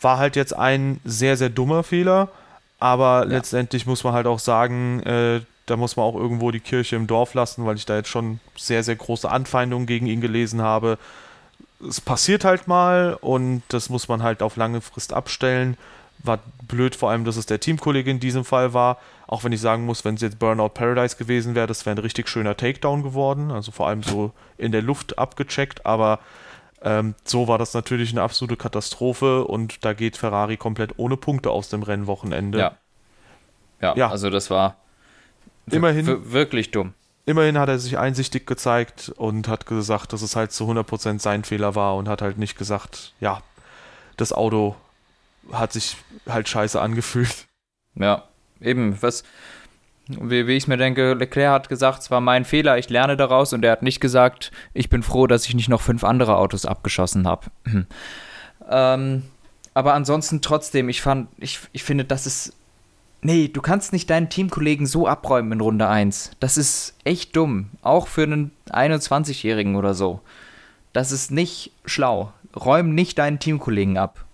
War 0.00 0.18
halt 0.18 0.36
jetzt 0.36 0.54
ein 0.54 1.00
sehr, 1.04 1.36
sehr 1.36 1.48
dummer 1.48 1.84
Fehler. 1.84 2.28
Aber 2.78 3.20
ja. 3.20 3.36
letztendlich 3.36 3.86
muss 3.86 4.02
man 4.02 4.12
halt 4.12 4.26
auch 4.26 4.40
sagen, 4.40 5.00
äh, 5.04 5.40
da 5.66 5.76
muss 5.76 5.96
man 5.96 6.04
auch 6.04 6.16
irgendwo 6.16 6.50
die 6.50 6.60
Kirche 6.60 6.96
im 6.96 7.06
Dorf 7.06 7.34
lassen, 7.34 7.64
weil 7.64 7.76
ich 7.76 7.86
da 7.86 7.96
jetzt 7.96 8.08
schon 8.08 8.40
sehr, 8.56 8.82
sehr 8.82 8.96
große 8.96 9.30
Anfeindungen 9.30 9.86
gegen 9.86 10.06
ihn 10.06 10.20
gelesen 10.20 10.62
habe. 10.62 10.98
Es 11.86 12.00
passiert 12.00 12.44
halt 12.44 12.68
mal 12.68 13.16
und 13.20 13.62
das 13.68 13.88
muss 13.88 14.08
man 14.08 14.22
halt 14.22 14.42
auf 14.42 14.56
lange 14.56 14.80
Frist 14.80 15.12
abstellen. 15.12 15.76
War 16.24 16.38
blöd, 16.68 16.94
vor 16.94 17.10
allem, 17.10 17.24
dass 17.24 17.36
es 17.36 17.46
der 17.46 17.60
Teamkollege 17.60 18.10
in 18.10 18.20
diesem 18.20 18.44
Fall 18.44 18.74
war. 18.74 18.98
Auch 19.26 19.44
wenn 19.44 19.52
ich 19.52 19.60
sagen 19.60 19.86
muss, 19.86 20.04
wenn 20.04 20.14
es 20.14 20.20
jetzt 20.20 20.38
Burnout 20.38 20.70
Paradise 20.70 21.16
gewesen 21.16 21.54
wäre, 21.54 21.66
das 21.66 21.86
wäre 21.86 21.96
ein 21.96 22.02
richtig 22.02 22.28
schöner 22.28 22.56
Takedown 22.56 23.02
geworden. 23.02 23.50
Also 23.50 23.72
vor 23.72 23.88
allem 23.88 24.02
so 24.02 24.32
in 24.58 24.72
der 24.72 24.82
Luft 24.82 25.18
abgecheckt. 25.18 25.86
Aber 25.86 26.20
ähm, 26.82 27.14
so 27.24 27.48
war 27.48 27.58
das 27.58 27.74
natürlich 27.74 28.12
eine 28.12 28.22
absolute 28.22 28.56
Katastrophe 28.56 29.44
und 29.44 29.84
da 29.84 29.94
geht 29.94 30.16
Ferrari 30.16 30.56
komplett 30.56 30.94
ohne 30.98 31.16
Punkte 31.16 31.50
aus 31.50 31.68
dem 31.68 31.82
Rennwochenende. 31.82 32.58
Ja. 32.58 32.76
Ja, 33.80 33.96
ja. 33.96 34.10
also 34.10 34.30
das 34.30 34.48
war 34.48 34.76
immerhin 35.70 36.32
wirklich 36.32 36.70
dumm. 36.70 36.94
Immerhin 37.24 37.56
hat 37.56 37.68
er 37.68 37.78
sich 37.78 37.98
einsichtig 37.98 38.46
gezeigt 38.46 39.12
und 39.16 39.46
hat 39.46 39.66
gesagt, 39.66 40.12
dass 40.12 40.22
es 40.22 40.34
halt 40.34 40.50
zu 40.50 40.68
100% 40.68 41.20
sein 41.20 41.44
Fehler 41.44 41.74
war 41.76 41.96
und 41.96 42.08
hat 42.08 42.20
halt 42.20 42.36
nicht 42.36 42.58
gesagt, 42.58 43.12
ja, 43.20 43.42
das 44.16 44.32
Auto 44.32 44.74
hat 45.52 45.72
sich 45.72 45.96
halt 46.28 46.48
scheiße 46.48 46.80
angefühlt. 46.80 47.46
Ja, 47.94 48.24
eben, 48.60 49.00
was, 49.02 49.22
wie, 50.08 50.46
wie 50.46 50.56
ich 50.56 50.66
mir 50.66 50.76
denke, 50.76 51.14
Leclerc 51.14 51.52
hat 51.52 51.68
gesagt, 51.68 52.02
es 52.02 52.10
war 52.10 52.20
mein 52.20 52.44
Fehler, 52.44 52.78
ich 52.78 52.90
lerne 52.90 53.16
daraus 53.16 53.52
und 53.52 53.64
er 53.64 53.72
hat 53.72 53.82
nicht 53.82 54.00
gesagt, 54.00 54.50
ich 54.74 54.88
bin 54.88 55.02
froh, 55.02 55.26
dass 55.26 55.46
ich 55.46 55.54
nicht 55.54 55.68
noch 55.68 55.80
fünf 55.80 56.02
andere 56.02 56.36
Autos 56.36 56.66
abgeschossen 56.66 57.26
habe. 57.28 57.46
ähm, 58.68 59.22
aber 59.74 59.94
ansonsten 59.94 60.42
trotzdem, 60.42 60.88
ich 60.88 61.00
fand, 61.00 61.28
ich, 61.38 61.60
ich 61.72 61.84
finde, 61.84 62.04
das 62.04 62.26
ist 62.26 62.52
Nee, 63.24 63.48
du 63.48 63.62
kannst 63.62 63.92
nicht 63.92 64.10
deinen 64.10 64.28
Teamkollegen 64.28 64.84
so 64.86 65.06
abräumen 65.06 65.52
in 65.52 65.60
Runde 65.60 65.88
1. 65.88 66.32
Das 66.40 66.56
ist 66.56 66.96
echt 67.04 67.36
dumm. 67.36 67.70
Auch 67.80 68.08
für 68.08 68.24
einen 68.24 68.50
21-Jährigen 68.70 69.76
oder 69.76 69.94
so. 69.94 70.20
Das 70.92 71.12
ist 71.12 71.30
nicht 71.30 71.70
schlau. 71.84 72.32
Räum 72.56 72.94
nicht 72.94 73.18
deinen 73.18 73.38
Teamkollegen 73.38 73.96
ab. 73.96 74.24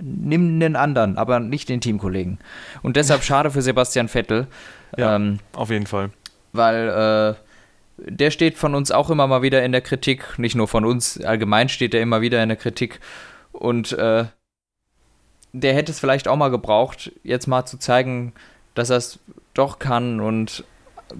Nimm 0.00 0.56
einen 0.56 0.74
anderen, 0.74 1.16
aber 1.16 1.38
nicht 1.38 1.68
den 1.68 1.80
Teamkollegen. 1.80 2.38
Und 2.82 2.96
deshalb 2.96 3.22
schade 3.24 3.52
für 3.52 3.62
Sebastian 3.62 4.08
Vettel. 4.08 4.48
Ja, 4.96 5.14
ähm, 5.14 5.38
auf 5.52 5.70
jeden 5.70 5.86
Fall. 5.86 6.10
Weil 6.52 7.36
äh, 7.38 8.10
der 8.10 8.32
steht 8.32 8.58
von 8.58 8.74
uns 8.74 8.90
auch 8.90 9.10
immer 9.10 9.28
mal 9.28 9.42
wieder 9.42 9.64
in 9.64 9.70
der 9.70 9.80
Kritik. 9.80 10.40
Nicht 10.40 10.56
nur 10.56 10.66
von 10.66 10.84
uns, 10.84 11.20
allgemein 11.20 11.68
steht 11.68 11.94
er 11.94 12.02
immer 12.02 12.20
wieder 12.20 12.42
in 12.42 12.48
der 12.48 12.58
Kritik. 12.58 12.98
Und 13.52 13.92
äh, 13.92 14.24
der 15.54 15.72
hätte 15.72 15.92
es 15.92 16.00
vielleicht 16.00 16.26
auch 16.26 16.36
mal 16.36 16.50
gebraucht, 16.50 17.12
jetzt 17.22 17.46
mal 17.46 17.64
zu 17.64 17.78
zeigen, 17.78 18.32
dass 18.74 18.90
er 18.90 18.96
es 18.96 19.20
doch 19.54 19.78
kann 19.78 20.20
und 20.20 20.64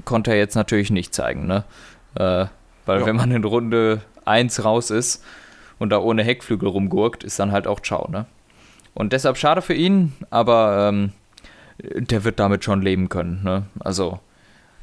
konnte 0.05 0.33
er 0.33 0.39
jetzt 0.39 0.57
natürlich 0.57 0.91
nicht 0.91 1.15
zeigen, 1.15 1.47
ne? 1.47 1.65
Äh, 2.17 2.47
weil 2.85 3.01
ja. 3.01 3.07
wenn 3.07 3.17
man 3.17 3.31
in 3.31 3.45
Runde 3.45 4.03
1 4.25 4.65
raus 4.65 4.91
ist 4.91 5.25
und 5.79 5.91
da 5.91 5.99
ohne 5.99 6.25
Heckflügel 6.25 6.69
rumgurkt, 6.69 7.23
ist 7.23 7.39
dann 7.39 7.53
halt 7.53 7.69
auch 7.69 7.81
ciao, 7.81 8.11
ne? 8.11 8.27
Und 8.93 9.13
deshalb 9.13 9.37
schade 9.39 9.63
für 9.63 9.75
ihn, 9.75 10.13
aber 10.31 10.89
ähm, 10.89 11.13
der 11.79 12.25
wird 12.25 12.41
damit 12.41 12.65
schon 12.65 12.83
leben 12.83 13.09
können, 13.09 13.43
ne? 13.45 13.67
Also 13.79 14.19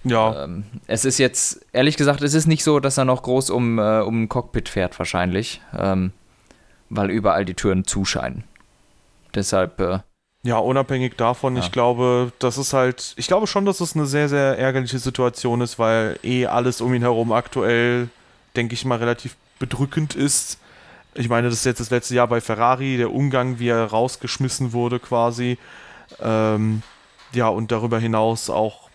ja. 0.03 0.45
Ähm, 0.45 0.63
es 0.87 1.05
ist 1.05 1.19
jetzt, 1.19 1.63
ehrlich 1.73 1.97
gesagt, 1.97 2.21
es 2.21 2.33
ist 2.33 2.47
nicht 2.47 2.63
so, 2.63 2.79
dass 2.79 2.97
er 2.97 3.05
noch 3.05 3.21
groß 3.21 3.49
um, 3.51 3.77
äh, 3.77 3.99
um 3.99 4.23
ein 4.23 4.29
Cockpit 4.29 4.67
fährt, 4.67 4.97
wahrscheinlich. 4.97 5.61
Ähm, 5.77 6.11
weil 6.89 7.11
überall 7.11 7.45
die 7.45 7.53
Türen 7.53 7.85
zuscheinen. 7.85 8.43
Deshalb. 9.35 9.79
Äh, 9.79 9.99
ja, 10.43 10.57
unabhängig 10.57 11.17
davon, 11.17 11.55
ja. 11.55 11.61
ich 11.61 11.71
glaube, 11.71 12.31
das 12.39 12.57
ist 12.57 12.73
halt, 12.73 13.13
ich 13.15 13.27
glaube 13.27 13.45
schon, 13.45 13.65
dass 13.65 13.79
es 13.79 13.95
eine 13.95 14.07
sehr, 14.07 14.27
sehr 14.27 14.57
ärgerliche 14.57 14.97
Situation 14.97 15.61
ist, 15.61 15.77
weil 15.77 16.17
eh 16.23 16.47
alles 16.47 16.81
um 16.81 16.93
ihn 16.95 17.03
herum 17.03 17.31
aktuell, 17.31 18.09
denke 18.55 18.73
ich 18.73 18.83
mal, 18.83 18.97
relativ 18.97 19.35
bedrückend 19.59 20.15
ist. 20.15 20.57
Ich 21.13 21.29
meine, 21.29 21.49
das 21.49 21.59
ist 21.59 21.65
jetzt 21.65 21.79
das 21.79 21.91
letzte 21.91 22.15
Jahr 22.15 22.27
bei 22.27 22.41
Ferrari, 22.41 22.97
der 22.97 23.13
Umgang, 23.13 23.59
wie 23.59 23.67
er 23.67 23.85
rausgeschmissen 23.85 24.73
wurde 24.73 24.99
quasi. 24.99 25.59
Ähm, 26.19 26.81
ja, 27.33 27.47
und 27.47 27.71
darüber 27.71 27.99
hinaus 27.99 28.49
auch 28.49 28.89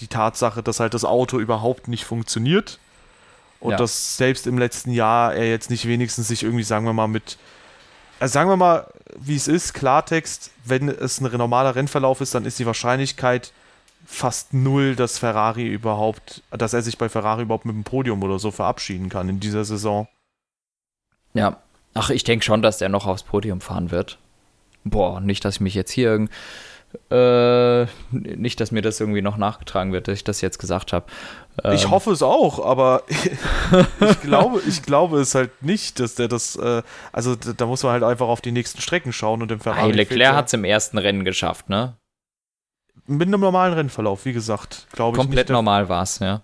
die 0.00 0.06
Tatsache, 0.06 0.62
dass 0.62 0.80
halt 0.80 0.94
das 0.94 1.04
Auto 1.04 1.38
überhaupt 1.38 1.88
nicht 1.88 2.04
funktioniert. 2.04 2.78
Und 3.60 3.72
ja. 3.72 3.76
dass 3.76 4.16
selbst 4.16 4.46
im 4.46 4.58
letzten 4.58 4.90
Jahr 4.90 5.34
er 5.34 5.48
jetzt 5.48 5.70
nicht 5.70 5.86
wenigstens 5.86 6.28
sich 6.28 6.42
irgendwie, 6.42 6.64
sagen 6.64 6.86
wir 6.86 6.92
mal, 6.92 7.06
mit 7.06 7.36
also 8.22 8.34
sagen 8.34 8.48
wir 8.50 8.56
mal, 8.56 8.86
wie 9.18 9.34
es 9.34 9.48
ist, 9.48 9.74
Klartext, 9.74 10.52
wenn 10.64 10.88
es 10.88 11.20
ein 11.20 11.36
normaler 11.36 11.74
Rennverlauf 11.74 12.20
ist, 12.20 12.36
dann 12.36 12.44
ist 12.44 12.56
die 12.60 12.66
Wahrscheinlichkeit 12.66 13.52
fast 14.06 14.54
null, 14.54 14.94
dass 14.94 15.18
Ferrari 15.18 15.66
überhaupt, 15.66 16.40
dass 16.52 16.72
er 16.72 16.82
sich 16.82 16.98
bei 16.98 17.08
Ferrari 17.08 17.42
überhaupt 17.42 17.64
mit 17.64 17.74
dem 17.74 17.82
Podium 17.82 18.22
oder 18.22 18.38
so 18.38 18.52
verabschieden 18.52 19.08
kann 19.08 19.28
in 19.28 19.40
dieser 19.40 19.64
Saison. 19.64 20.06
Ja, 21.34 21.56
ach, 21.94 22.10
ich 22.10 22.22
denke 22.22 22.44
schon, 22.44 22.62
dass 22.62 22.78
der 22.78 22.90
noch 22.90 23.08
aufs 23.08 23.24
Podium 23.24 23.60
fahren 23.60 23.90
wird. 23.90 24.18
Boah, 24.84 25.20
nicht, 25.20 25.44
dass 25.44 25.56
ich 25.56 25.60
mich 25.60 25.74
jetzt 25.74 25.90
hier 25.90 26.10
irgendwie 26.10 26.32
äh, 27.10 27.86
nicht, 28.10 28.60
dass 28.60 28.70
mir 28.70 28.82
das 28.82 29.00
irgendwie 29.00 29.22
noch 29.22 29.36
nachgetragen 29.36 29.92
wird, 29.92 30.08
dass 30.08 30.14
ich 30.14 30.24
das 30.24 30.40
jetzt 30.40 30.58
gesagt 30.58 30.92
habe. 30.92 31.06
Ähm, 31.62 31.72
ich 31.72 31.90
hoffe 31.90 32.10
es 32.10 32.22
auch, 32.22 32.64
aber 32.64 33.02
ich 34.00 34.20
glaube, 34.20 34.60
ich 34.66 34.82
glaube 34.82 35.20
es 35.20 35.34
halt 35.34 35.62
nicht, 35.62 36.00
dass 36.00 36.14
der 36.14 36.28
das. 36.28 36.56
Äh, 36.56 36.82
also 37.12 37.34
da 37.34 37.66
muss 37.66 37.82
man 37.82 37.92
halt 37.92 38.02
einfach 38.02 38.28
auf 38.28 38.40
die 38.40 38.52
nächsten 38.52 38.80
Strecken 38.80 39.12
schauen 39.12 39.42
und 39.42 39.50
im 39.50 39.60
Ferrari. 39.60 39.88
Hey, 39.88 39.92
Leclerc 39.92 40.34
hat 40.34 40.46
es 40.46 40.52
im 40.52 40.64
ersten 40.64 40.98
Rennen 40.98 41.24
geschafft, 41.24 41.68
ne? 41.68 41.96
Mit 43.06 43.28
einem 43.28 43.40
normalen 43.40 43.74
Rennverlauf, 43.74 44.24
wie 44.24 44.32
gesagt, 44.32 44.86
glaube 44.92 45.16
ich. 45.16 45.22
Komplett 45.22 45.48
normal 45.48 45.88
war 45.88 46.02
es, 46.02 46.18
ja. 46.18 46.42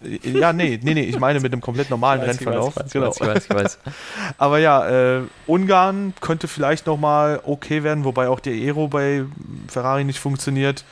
Ja, 0.00 0.52
nee, 0.52 0.78
nee, 0.80 0.94
nee, 0.94 1.02
ich 1.02 1.18
meine 1.18 1.40
mit 1.40 1.52
einem 1.52 1.60
komplett 1.60 1.90
normalen 1.90 2.20
weiß, 2.20 2.28
Rennverlauf. 2.28 2.74
Ich 2.76 2.84
weiß, 2.84 2.92
genau. 2.92 3.10
ich 3.10 3.20
weiß, 3.20 3.44
ich 3.44 3.50
weiß. 3.50 3.78
Aber 4.38 4.58
ja, 4.58 5.18
äh, 5.18 5.22
Ungarn 5.46 6.14
könnte 6.20 6.46
vielleicht 6.46 6.86
nochmal 6.86 7.40
okay 7.44 7.82
werden, 7.82 8.04
wobei 8.04 8.28
auch 8.28 8.38
der 8.38 8.52
Aero 8.52 8.88
bei 8.88 9.24
Ferrari 9.66 10.04
nicht 10.04 10.20
funktioniert. 10.20 10.84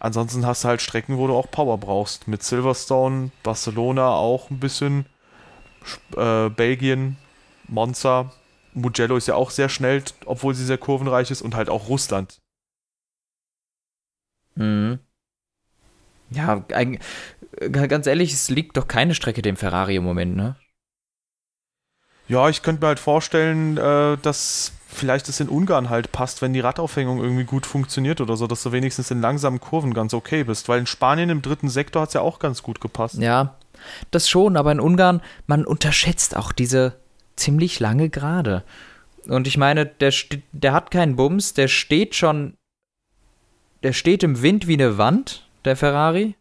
Ansonsten 0.00 0.44
hast 0.46 0.64
du 0.64 0.68
halt 0.68 0.82
Strecken, 0.82 1.16
wo 1.16 1.28
du 1.28 1.34
auch 1.34 1.50
Power 1.50 1.78
brauchst. 1.78 2.26
Mit 2.26 2.42
Silverstone, 2.42 3.30
Barcelona 3.42 4.10
auch 4.10 4.50
ein 4.50 4.58
bisschen, 4.58 5.06
äh, 6.16 6.50
Belgien, 6.50 7.16
Monza. 7.68 8.32
Mugello 8.72 9.16
ist 9.16 9.28
ja 9.28 9.36
auch 9.36 9.50
sehr 9.50 9.68
schnell, 9.68 10.02
obwohl 10.26 10.54
sie 10.54 10.64
sehr 10.64 10.78
kurvenreich 10.78 11.30
ist 11.30 11.40
und 11.40 11.54
halt 11.54 11.68
auch 11.68 11.88
Russland. 11.88 12.40
Mhm. 14.56 14.98
Ja, 16.34 16.64
ganz 17.70 18.06
ehrlich, 18.06 18.32
es 18.32 18.50
liegt 18.50 18.76
doch 18.76 18.88
keine 18.88 19.14
Strecke 19.14 19.42
dem 19.42 19.56
Ferrari 19.56 19.96
im 19.96 20.04
Moment, 20.04 20.36
ne? 20.36 20.56
Ja, 22.26 22.48
ich 22.48 22.62
könnte 22.62 22.82
mir 22.82 22.88
halt 22.88 22.98
vorstellen, 22.98 23.76
äh, 23.76 24.16
dass 24.22 24.72
vielleicht 24.88 25.28
es 25.28 25.40
in 25.40 25.48
Ungarn 25.48 25.90
halt 25.90 26.12
passt, 26.12 26.40
wenn 26.40 26.52
die 26.52 26.60
Radaufhängung 26.60 27.22
irgendwie 27.22 27.44
gut 27.44 27.66
funktioniert 27.66 28.20
oder 28.20 28.36
so, 28.36 28.46
dass 28.46 28.62
du 28.62 28.72
wenigstens 28.72 29.10
in 29.10 29.20
langsamen 29.20 29.60
Kurven 29.60 29.92
ganz 29.92 30.14
okay 30.14 30.44
bist. 30.44 30.68
Weil 30.68 30.80
in 30.80 30.86
Spanien 30.86 31.28
im 31.30 31.42
dritten 31.42 31.68
Sektor 31.68 32.02
hat 32.02 32.08
es 32.08 32.14
ja 32.14 32.20
auch 32.20 32.38
ganz 32.38 32.62
gut 32.62 32.80
gepasst. 32.80 33.16
Ja, 33.16 33.56
das 34.10 34.28
schon, 34.28 34.56
aber 34.56 34.72
in 34.72 34.80
Ungarn, 34.80 35.20
man 35.46 35.66
unterschätzt 35.66 36.36
auch 36.36 36.52
diese 36.52 36.96
ziemlich 37.36 37.80
lange 37.80 38.08
Gerade. 38.08 38.64
Und 39.26 39.46
ich 39.46 39.56
meine, 39.56 39.86
der, 39.86 40.12
der 40.52 40.72
hat 40.72 40.90
keinen 40.90 41.16
Bums, 41.16 41.54
der 41.54 41.68
steht 41.68 42.14
schon, 42.14 42.54
der 43.82 43.92
steht 43.92 44.22
im 44.22 44.42
Wind 44.42 44.66
wie 44.66 44.74
eine 44.74 44.96
Wand 44.96 45.43
der 45.64 45.76
Ferrari. 45.76 46.36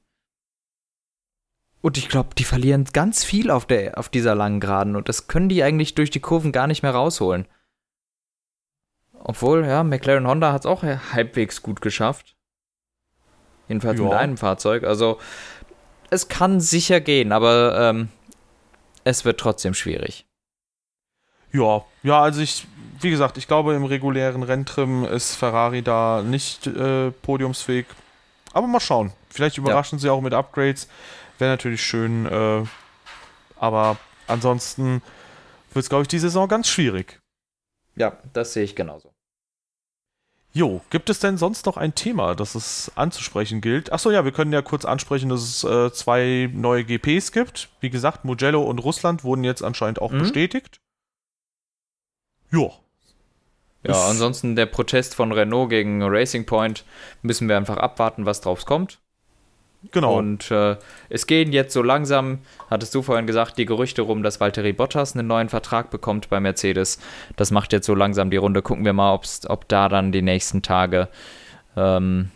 Und 1.81 1.97
ich 1.97 2.07
glaube, 2.07 2.29
die 2.37 2.45
verlieren 2.45 2.85
ganz 2.93 3.25
viel 3.25 3.51
auf, 3.51 3.65
der, 3.65 3.97
auf 3.97 4.07
dieser 4.07 4.35
langen 4.35 4.61
Geraden 4.61 4.95
und 4.95 5.09
das 5.09 5.27
können 5.27 5.49
die 5.49 5.63
eigentlich 5.63 5.95
durch 5.95 6.09
die 6.09 6.21
Kurven 6.21 6.51
gar 6.51 6.67
nicht 6.67 6.81
mehr 6.81 6.93
rausholen. 6.93 7.45
Obwohl, 9.13 9.65
ja, 9.65 9.83
McLaren 9.83 10.27
Honda 10.27 10.53
hat 10.53 10.61
es 10.61 10.65
auch 10.65 10.83
halbwegs 10.83 11.61
gut 11.61 11.81
geschafft. 11.81 12.35
Jedenfalls 13.67 13.99
ja. 13.99 14.05
mit 14.05 14.13
einem 14.13 14.37
Fahrzeug. 14.37 14.83
Also, 14.83 15.19
es 16.09 16.27
kann 16.27 16.59
sicher 16.59 16.99
gehen, 16.99 17.31
aber 17.31 17.89
ähm, 17.89 18.09
es 19.03 19.25
wird 19.25 19.39
trotzdem 19.39 19.73
schwierig. 19.73 20.25
Ja, 21.51 21.85
ja, 22.01 22.21
also 22.21 22.41
ich, 22.41 22.67
wie 22.99 23.11
gesagt, 23.11 23.37
ich 23.37 23.47
glaube, 23.47 23.75
im 23.75 23.85
regulären 23.85 24.43
Renntrim 24.43 25.05
ist 25.05 25.35
Ferrari 25.35 25.81
da 25.81 26.21
nicht 26.21 26.67
äh, 26.67 27.11
podiumsfähig. 27.11 27.85
Aber 28.53 28.67
mal 28.67 28.79
schauen. 28.79 29.11
Vielleicht 29.29 29.57
überraschen 29.57 29.97
ja. 29.97 30.01
sie 30.03 30.09
auch 30.09 30.21
mit 30.21 30.33
Upgrades. 30.33 30.87
Wäre 31.39 31.51
natürlich 31.51 31.83
schön. 31.83 32.25
Äh, 32.25 32.63
aber 33.57 33.97
ansonsten 34.27 35.01
wird 35.73 35.83
es, 35.83 35.89
glaube 35.89 36.03
ich, 36.03 36.07
die 36.07 36.19
Saison 36.19 36.47
ganz 36.47 36.67
schwierig. 36.67 37.19
Ja, 37.95 38.17
das 38.33 38.53
sehe 38.53 38.63
ich 38.63 38.75
genauso. 38.75 39.13
Jo, 40.55 40.81
gibt 40.91 41.09
es 41.09 41.19
denn 41.19 41.37
sonst 41.37 41.65
noch 41.65 41.77
ein 41.77 41.95
Thema, 41.95 42.35
das 42.35 42.53
es 42.53 42.91
anzusprechen 42.93 43.59
gilt? 43.59 43.91
Achso, 43.91 44.11
ja, 44.11 44.23
wir 44.23 44.31
können 44.31 44.53
ja 44.53 44.61
kurz 44.61 44.85
ansprechen, 44.85 45.29
dass 45.29 45.41
es 45.41 45.63
äh, 45.63 45.91
zwei 45.91 46.47
neue 46.53 46.83
GPs 46.83 47.31
gibt. 47.31 47.69
Wie 47.79 47.89
gesagt, 47.89 48.23
Mugello 48.23 48.61
und 48.61 48.77
Russland 48.77 49.23
wurden 49.23 49.43
jetzt 49.43 49.63
anscheinend 49.63 49.99
auch 49.99 50.11
mhm. 50.11 50.19
bestätigt. 50.19 50.77
Jo. 52.51 52.71
Ja, 53.83 54.07
ansonsten 54.07 54.55
der 54.55 54.65
Protest 54.65 55.13
von 55.15 55.31
Renault 55.31 55.69
gegen 55.69 56.01
Racing 56.03 56.45
Point 56.45 56.85
müssen 57.21 57.49
wir 57.49 57.57
einfach 57.57 57.77
abwarten, 57.77 58.25
was 58.25 58.41
drauf 58.41 58.65
kommt. 58.65 58.99
Genau. 59.91 60.17
Und 60.17 60.49
äh, 60.49 60.77
es 61.09 61.27
gehen 61.27 61.51
jetzt 61.51 61.73
so 61.73 61.83
langsam, 61.83 62.39
hattest 62.69 62.95
du 62.95 63.01
vorhin 63.01 63.27
gesagt, 63.27 63.57
die 63.57 63.65
Gerüchte 63.65 64.01
rum, 64.01 64.23
dass 64.23 64.39
Valtteri 64.39 64.71
Bottas 64.71 65.15
einen 65.15 65.27
neuen 65.27 65.49
Vertrag 65.49 65.89
bekommt 65.89 66.29
bei 66.29 66.39
Mercedes. 66.39 66.99
Das 67.35 67.51
macht 67.51 67.73
jetzt 67.73 67.85
so 67.85 67.93
langsam 67.93 68.29
die 68.29 68.37
Runde. 68.37 68.61
Gucken 68.61 68.85
wir 68.85 68.93
mal, 68.93 69.19
ob 69.47 69.67
da 69.67 69.89
dann 69.89 70.13
die 70.13 70.21
nächsten 70.21 70.61
Tage 70.61 71.09
ähm, 71.75 72.31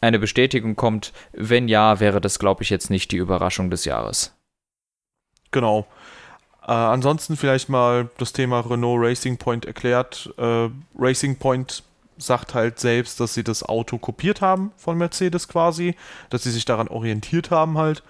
eine 0.00 0.20
Bestätigung 0.20 0.76
kommt. 0.76 1.12
Wenn 1.32 1.66
ja, 1.66 1.98
wäre 1.98 2.20
das, 2.20 2.38
glaube 2.38 2.62
ich, 2.62 2.70
jetzt 2.70 2.90
nicht 2.90 3.10
die 3.10 3.16
Überraschung 3.16 3.70
des 3.70 3.84
Jahres. 3.84 4.36
Genau. 5.50 5.86
Äh, 6.70 6.72
ansonsten 6.72 7.36
vielleicht 7.36 7.68
mal 7.68 8.08
das 8.18 8.32
Thema 8.32 8.60
Renault 8.60 9.04
Racing 9.04 9.38
Point 9.38 9.64
erklärt. 9.64 10.32
Äh, 10.38 10.68
Racing 10.96 11.36
Point 11.36 11.82
sagt 12.16 12.54
halt 12.54 12.78
selbst, 12.78 13.18
dass 13.18 13.34
sie 13.34 13.42
das 13.42 13.64
Auto 13.64 13.98
kopiert 13.98 14.40
haben 14.40 14.70
von 14.76 14.96
Mercedes 14.96 15.48
quasi, 15.48 15.96
dass 16.28 16.44
sie 16.44 16.52
sich 16.52 16.66
daran 16.66 16.86
orientiert 16.86 17.50
haben 17.50 17.76
halt, 17.76 18.04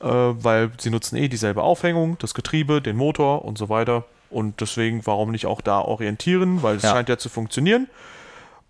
äh, 0.00 0.08
weil 0.08 0.72
sie 0.78 0.90
nutzen 0.90 1.14
eh 1.14 1.28
dieselbe 1.28 1.62
Aufhängung, 1.62 2.18
das 2.18 2.34
Getriebe, 2.34 2.82
den 2.82 2.96
Motor 2.96 3.44
und 3.44 3.58
so 3.58 3.68
weiter. 3.68 4.02
Und 4.28 4.60
deswegen, 4.60 5.06
warum 5.06 5.30
nicht 5.30 5.46
auch 5.46 5.60
da 5.60 5.80
orientieren, 5.80 6.64
weil 6.64 6.78
es 6.78 6.82
ja. 6.82 6.90
scheint 6.90 7.08
ja 7.08 7.16
zu 7.16 7.28
funktionieren. 7.28 7.86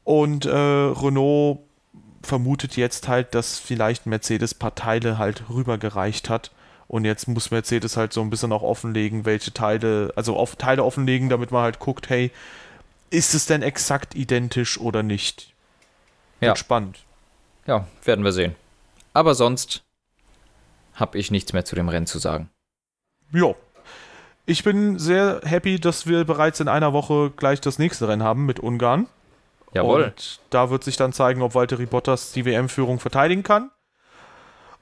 Und 0.03 0.45
äh, 0.45 0.51
Renault 0.51 1.61
vermutet 2.23 2.77
jetzt 2.77 3.09
halt, 3.09 3.35
dass 3.35 3.59
vielleicht 3.59 4.05
Mercedes 4.05 4.55
ein 4.55 4.59
paar 4.59 4.75
Teile 4.75 5.17
halt 5.17 5.45
rübergereicht 5.49 6.29
hat. 6.29 6.51
Und 6.87 7.05
jetzt 7.05 7.29
muss 7.29 7.51
Mercedes 7.51 7.97
halt 7.97 8.13
so 8.13 8.21
ein 8.21 8.31
bisschen 8.31 8.53
auch 8.53 8.63
offenlegen, 8.63 9.25
welche 9.25 9.53
Teile, 9.53 10.13
also 10.17 10.37
auf 10.37 10.57
Teile 10.57 10.85
offenlegen, 10.85 11.29
damit 11.29 11.51
man 11.51 11.63
halt 11.63 11.79
guckt, 11.79 12.11
hey, 12.11 12.31
ist 13.11 13.35
es 13.35 13.47
denn 13.47 13.63
exakt 13.63 14.15
identisch 14.15 14.79
oder 14.79 15.03
nicht? 15.03 15.53
Wird 16.41 16.51
ja. 16.51 16.57
spannend. 16.57 17.01
Ja, 17.67 17.87
werden 18.05 18.25
wir 18.25 18.33
sehen. 18.33 18.55
Aber 19.13 19.35
sonst 19.35 19.83
habe 20.95 21.19
ich 21.19 21.31
nichts 21.31 21.53
mehr 21.53 21.65
zu 21.65 21.77
dem 21.77 21.89
Rennen 21.89 22.07
zu 22.07 22.19
sagen. 22.19 22.51
Ja. 23.33 23.55
Ich 24.47 24.63
bin 24.63 24.99
sehr 24.99 25.41
happy, 25.45 25.81
dass 25.81 26.07
wir 26.07 26.25
bereits 26.25 26.61
in 26.61 26.69
einer 26.69 26.93
Woche 26.93 27.33
gleich 27.35 27.61
das 27.63 27.79
nächste 27.79 28.09
Rennen 28.09 28.23
haben 28.23 28.45
mit 28.45 28.61
Ungarn. 28.61 29.07
Jawohl. 29.73 30.05
Und 30.05 30.41
da 30.51 30.71
wird 30.71 30.85
sich 30.85 30.97
dann 30.97 31.13
zeigen, 31.13 31.41
ob 31.41 31.55
Valtteri 31.55 31.87
Bottas 31.87 32.33
die 32.33 32.45
WM-Führung 32.45 33.01
verteidigen 33.01 33.43
kann. 33.43 33.71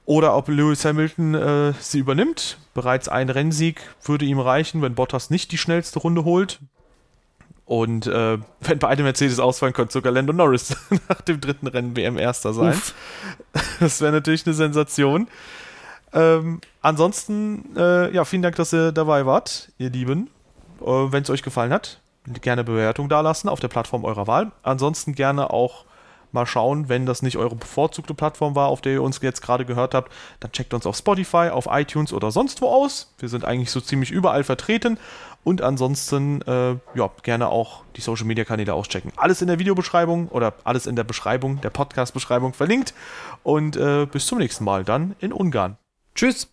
Oder 0.05 0.35
ob 0.35 0.49
Lewis 0.49 0.83
Hamilton 0.83 1.33
äh, 1.33 1.73
sie 1.79 1.99
übernimmt. 1.99 2.57
Bereits 2.73 3.07
ein 3.07 3.29
Rennsieg 3.29 3.81
würde 4.03 4.25
ihm 4.25 4.39
reichen, 4.39 4.81
wenn 4.81 4.95
Bottas 4.95 5.29
nicht 5.29 5.51
die 5.51 5.57
schnellste 5.57 5.99
Runde 5.99 6.25
holt. 6.25 6.59
Und 7.65 8.07
äh, 8.07 8.37
wenn 8.61 8.79
beide 8.79 9.03
Mercedes 9.03 9.39
ausfallen, 9.39 9.73
könnte 9.73 9.93
sogar 9.93 10.11
Lando 10.11 10.33
Norris 10.33 10.75
nach 11.09 11.21
dem 11.21 11.39
dritten 11.39 11.67
Rennen 11.67 11.95
WM-Erster 11.95 12.53
sein. 12.53 12.73
Uff. 12.73 12.93
Das 13.79 14.01
wäre 14.01 14.11
natürlich 14.11 14.45
eine 14.45 14.53
Sensation. 14.53 15.27
Ähm, 16.13 16.61
ansonsten, 16.81 17.75
äh, 17.75 18.13
ja, 18.13 18.23
vielen 18.23 18.41
Dank, 18.41 18.55
dass 18.55 18.73
ihr 18.73 18.91
dabei 18.91 19.25
wart, 19.25 19.71
ihr 19.77 19.89
Lieben. 19.89 20.29
Äh, 20.81 20.85
wenn 20.85 21.23
es 21.23 21.29
euch 21.29 21.43
gefallen 21.43 21.73
hat, 21.73 21.99
gerne 22.41 22.63
Bewertung 22.63 23.09
dalassen 23.09 23.49
auf 23.49 23.59
der 23.59 23.67
Plattform 23.67 24.05
eurer 24.05 24.27
Wahl. 24.27 24.51
Ansonsten 24.61 25.15
gerne 25.15 25.49
auch 25.49 25.85
mal 26.33 26.45
schauen, 26.45 26.89
wenn 26.89 27.05
das 27.05 27.21
nicht 27.21 27.37
eure 27.37 27.55
bevorzugte 27.55 28.13
Plattform 28.13 28.55
war, 28.55 28.67
auf 28.67 28.81
der 28.81 28.93
ihr 28.93 29.03
uns 29.03 29.19
jetzt 29.21 29.41
gerade 29.41 29.65
gehört 29.65 29.93
habt, 29.93 30.11
dann 30.39 30.51
checkt 30.51 30.73
uns 30.73 30.85
auf 30.85 30.95
Spotify, 30.95 31.49
auf 31.51 31.67
iTunes 31.69 32.13
oder 32.13 32.31
sonst 32.31 32.61
wo 32.61 32.67
aus. 32.67 33.13
Wir 33.19 33.29
sind 33.29 33.45
eigentlich 33.45 33.71
so 33.71 33.79
ziemlich 33.81 34.11
überall 34.11 34.43
vertreten 34.43 34.97
und 35.43 35.61
ansonsten, 35.61 36.41
äh, 36.43 36.75
ja, 36.95 37.11
gerne 37.21 37.49
auch 37.49 37.83
die 37.95 38.01
Social 38.01 38.25
Media 38.25 38.45
Kanäle 38.45 38.73
auschecken. 38.73 39.11
Alles 39.17 39.41
in 39.41 39.47
der 39.47 39.59
Videobeschreibung 39.59 40.29
oder 40.29 40.53
alles 40.63 40.85
in 40.85 40.95
der 40.95 41.03
Beschreibung, 41.03 41.59
der 41.61 41.69
Podcast-Beschreibung 41.69 42.53
verlinkt. 42.53 42.93
Und 43.43 43.75
äh, 43.75 44.05
bis 44.05 44.25
zum 44.25 44.37
nächsten 44.37 44.63
Mal 44.63 44.83
dann 44.83 45.15
in 45.19 45.33
Ungarn. 45.33 45.77
Tschüss! 46.15 46.49